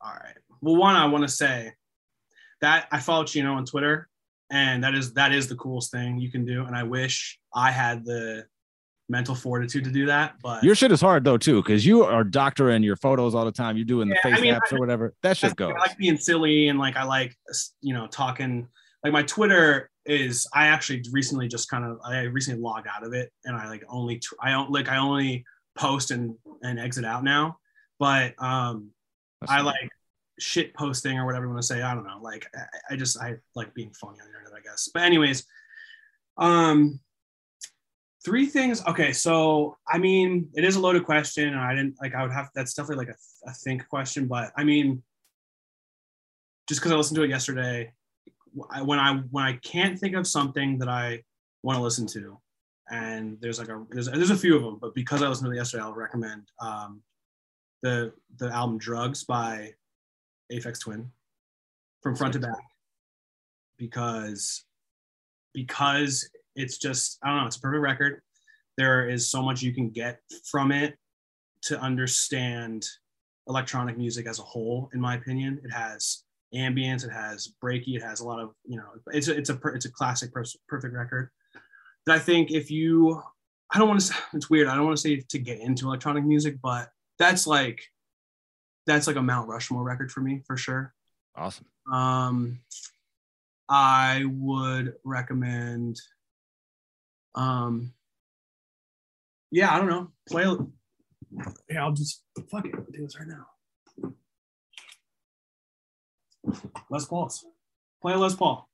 [0.00, 0.36] All right.
[0.60, 1.72] Well, one, I want to say
[2.60, 4.08] that I follow Chino on Twitter
[4.50, 6.64] and that is, that is the coolest thing you can do.
[6.64, 8.46] And I wish I had the
[9.12, 10.34] mental fortitude to do that.
[10.42, 13.52] But your shit is hard though too, because you are doctoring your photos all the
[13.52, 13.76] time.
[13.76, 15.14] You're doing yeah, the face I mean, apps I, or whatever.
[15.22, 15.74] That shit goes.
[15.76, 17.36] I like being silly and like I like
[17.80, 18.66] you know talking.
[19.04, 23.12] Like my Twitter is I actually recently just kind of I recently logged out of
[23.12, 25.44] it and I like only I don't like I only
[25.76, 27.58] post and and exit out now.
[28.00, 28.90] But um
[29.40, 29.90] That's I like
[30.38, 31.82] shit posting or whatever you want to say.
[31.82, 32.18] I don't know.
[32.20, 34.88] Like I, I just I like being funny on the internet, I guess.
[34.92, 35.44] But anyways,
[36.38, 37.00] um,
[38.24, 38.84] three things.
[38.86, 41.54] Okay, so I mean, it is a loaded question.
[41.54, 42.14] I didn't like.
[42.14, 42.48] I would have.
[42.54, 44.26] That's definitely like a, a think question.
[44.26, 45.02] But I mean,
[46.68, 47.92] just because I listened to it yesterday,
[48.70, 51.22] I, when I when I can't think of something that I
[51.62, 52.38] want to listen to,
[52.90, 55.52] and there's like a there's there's a few of them, but because I listened to
[55.52, 57.02] it yesterday, I'll recommend um,
[57.82, 59.74] the the album Drukqs by
[60.52, 61.10] Aphex Twin
[62.02, 62.64] from front to back
[63.78, 64.64] because
[65.54, 68.22] because it's just I don't know, it's a perfect record.
[68.76, 70.96] There is so much you can get from it
[71.62, 72.86] to understand
[73.48, 75.60] electronic music as a whole, in my opinion.
[75.64, 76.24] It has
[76.54, 79.58] ambience, it has breaky, it has a lot of, you know, it's a, it's a,
[79.74, 81.30] it's a classic perfect record
[82.06, 83.22] But I think if you,
[83.72, 84.68] I don't want to, it's weird.
[84.68, 87.82] I don't want to say to get into electronic music, but that's like,
[88.86, 90.92] that's like a Mount Rushmore record for me for sure.
[91.36, 91.66] Awesome.
[91.90, 92.60] Um,
[93.68, 96.00] I would recommend,
[97.34, 97.92] um,
[99.50, 100.44] yeah, I don't know, play.
[101.68, 102.74] Yeah, I'll just fuck it.
[102.74, 103.46] I'll do this right now.
[106.90, 107.44] Les Pauls.
[108.00, 108.68] Play a Les Paul.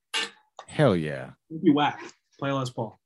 [0.66, 1.30] Hell yeah.
[1.50, 2.00] Don't be whack.
[2.38, 2.98] Play a Les Paul.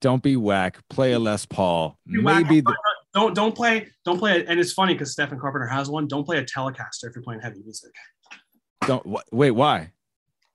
[0.00, 0.78] Don't be whack.
[0.90, 1.96] Play a Les Paul.
[2.06, 2.76] Maybe the-
[3.14, 4.46] don't don't play don't play it.
[4.48, 6.08] And it's funny because Stephen Carpenter has one.
[6.08, 7.92] Don't play a Telecaster if you're playing heavy music.
[8.86, 9.50] Don't wait.
[9.52, 9.92] Why?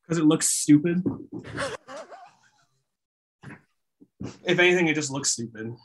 [0.04, 1.04] Because it looks stupid.
[4.22, 5.76] if anything, it just looks stupid.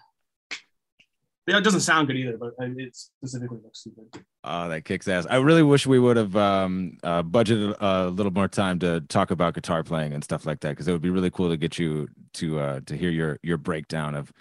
[1.47, 4.25] It doesn't sound good either, but it specifically looks stupid.
[4.45, 5.27] Oh, that kicks ass.
[5.29, 9.33] I really wish we would have um, uh, budgeted a little more time to talk
[9.33, 11.81] about guitar playing and stuff like that because it would be really cool to get
[11.81, 14.33] you to uh, to hear your your breakdown of.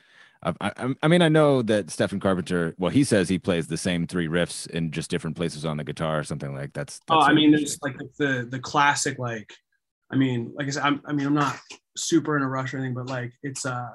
[0.43, 2.73] I, I mean, I know that Stephen Carpenter.
[2.79, 5.83] Well, he says he plays the same three riffs in just different places on the
[5.83, 6.99] guitar or something like that's.
[7.07, 9.53] that's oh, I mean, there's like the the classic like.
[10.11, 11.57] I mean, like I said, I'm, I mean, I'm not
[11.95, 13.91] super in a rush or anything, but like it's uh,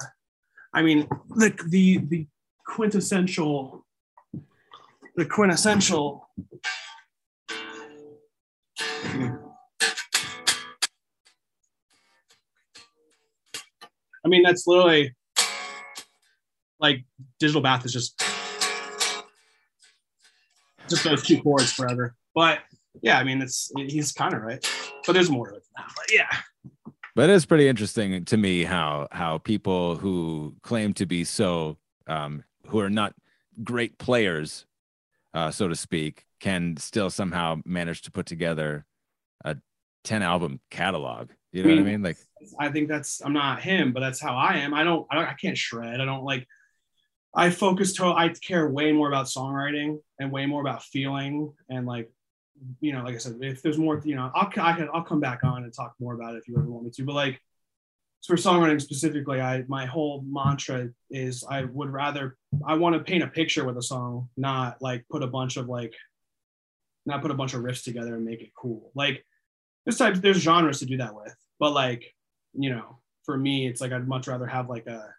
[0.73, 1.07] I mean,
[1.37, 2.27] the the the
[2.67, 3.87] quintessential
[5.15, 6.29] the quintessential
[14.27, 15.15] I mean that's literally
[16.81, 17.05] like
[17.39, 18.21] digital bath is just
[20.89, 22.15] just those two chords forever.
[22.35, 22.59] But
[23.03, 24.69] yeah, I mean it's he's kind of right.
[25.07, 25.93] But there's more to it now.
[25.97, 26.93] But yeah.
[27.15, 32.45] But it's pretty interesting to me how how people who claim to be so um,
[32.67, 33.15] who are not
[33.63, 34.67] great players,
[35.35, 38.85] uh, so to speak, can still somehow manage to put together
[39.45, 39.57] a
[40.05, 41.31] 10 album catalog.
[41.53, 42.03] You know I mean, what I mean?
[42.03, 42.17] Like,
[42.61, 44.75] I think that's, I'm not him, but that's how I am.
[44.75, 46.01] I don't, I don't, I can't shred.
[46.01, 46.47] I don't like,
[47.35, 51.87] I focus to, I care way more about songwriting and way more about feeling and
[51.87, 52.11] like,
[52.81, 55.21] you know, like I said, if there's more, you know, I'll, I can, I'll come
[55.21, 57.41] back on and talk more about it if you ever want me to, but like,
[58.27, 62.37] for songwriting specifically, I my whole mantra is I would rather
[62.67, 65.69] I want to paint a picture with a song, not like put a bunch of
[65.69, 65.95] like
[67.05, 68.91] not put a bunch of riffs together and make it cool.
[68.95, 69.25] Like
[69.85, 72.13] there's types there's genres to do that with, but like
[72.53, 75.15] you know, for me, it's like I'd much rather have like a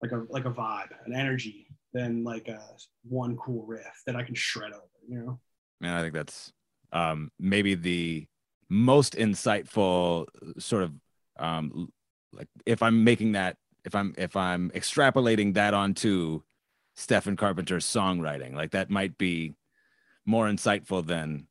[0.00, 2.62] like a like a vibe, an energy than like a
[3.08, 4.82] one cool riff that I can shred over.
[5.08, 5.40] You know.
[5.84, 6.50] Man, I think that's
[6.92, 8.26] um, maybe the
[8.70, 10.24] most insightful
[10.58, 10.92] sort of
[11.38, 11.92] um,
[12.32, 16.40] like if I'm making that if I'm if I'm extrapolating that onto
[16.96, 19.52] Stephen Carpenter's songwriting, like that might be
[20.24, 21.48] more insightful than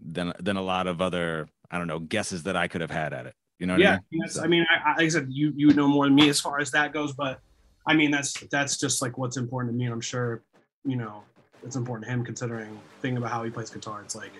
[0.00, 3.12] than than a lot of other I don't know guesses that I could have had
[3.12, 3.34] at it.
[3.58, 3.74] You know?
[3.74, 4.22] yeah, I mean?
[4.40, 6.70] I mean, I, like I said, you you know more than me as far as
[6.70, 7.40] that goes, but
[7.88, 10.44] I mean that's that's just like what's important to me, and I'm sure
[10.84, 11.24] you know
[11.64, 14.00] it's important to him considering thinking about how he plays guitar.
[14.02, 14.32] It's like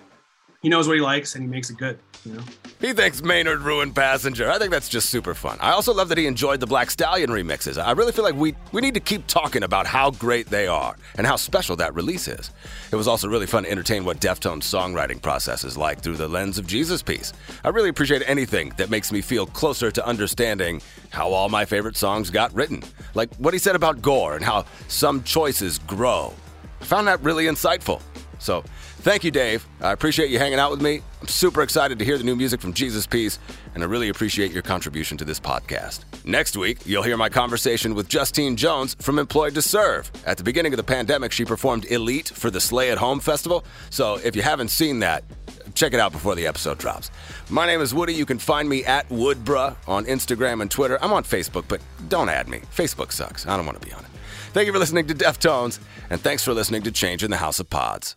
[0.60, 2.00] he knows what he likes and he makes it good.
[2.24, 2.42] You know.
[2.80, 4.50] He thinks Maynard ruined Passenger.
[4.50, 5.56] I think that's just super fun.
[5.60, 7.80] I also love that he enjoyed the Black Stallion remixes.
[7.80, 10.96] I really feel like we we need to keep talking about how great they are
[11.14, 12.50] and how special that release is.
[12.90, 16.28] It was also really fun to entertain what Deftones songwriting process is like through the
[16.28, 17.32] lens of Jesus Piece.
[17.62, 21.96] I really appreciate anything that makes me feel closer to understanding how all my favorite
[21.96, 22.82] songs got written.
[23.14, 26.34] Like what he said about Gore and how some choices grow.
[26.80, 28.00] I found that really insightful.
[28.38, 28.62] So
[29.00, 29.64] Thank you, Dave.
[29.80, 31.02] I appreciate you hanging out with me.
[31.20, 33.38] I'm super excited to hear the new music from Jesus Piece,
[33.74, 36.00] and I really appreciate your contribution to this podcast.
[36.24, 40.10] Next week, you'll hear my conversation with Justine Jones from Employed to Serve.
[40.26, 43.64] At the beginning of the pandemic, she performed Elite for the Slay at Home Festival.
[43.90, 45.22] So if you haven't seen that,
[45.74, 47.12] check it out before the episode drops.
[47.50, 48.14] My name is Woody.
[48.14, 50.98] You can find me at Woodbruh on Instagram and Twitter.
[51.00, 52.62] I'm on Facebook, but don't add me.
[52.76, 53.46] Facebook sucks.
[53.46, 54.10] I don't want to be on it.
[54.58, 55.78] Thank you for listening to Deftones,
[56.10, 58.16] and thanks for listening to Change in the House of Pods.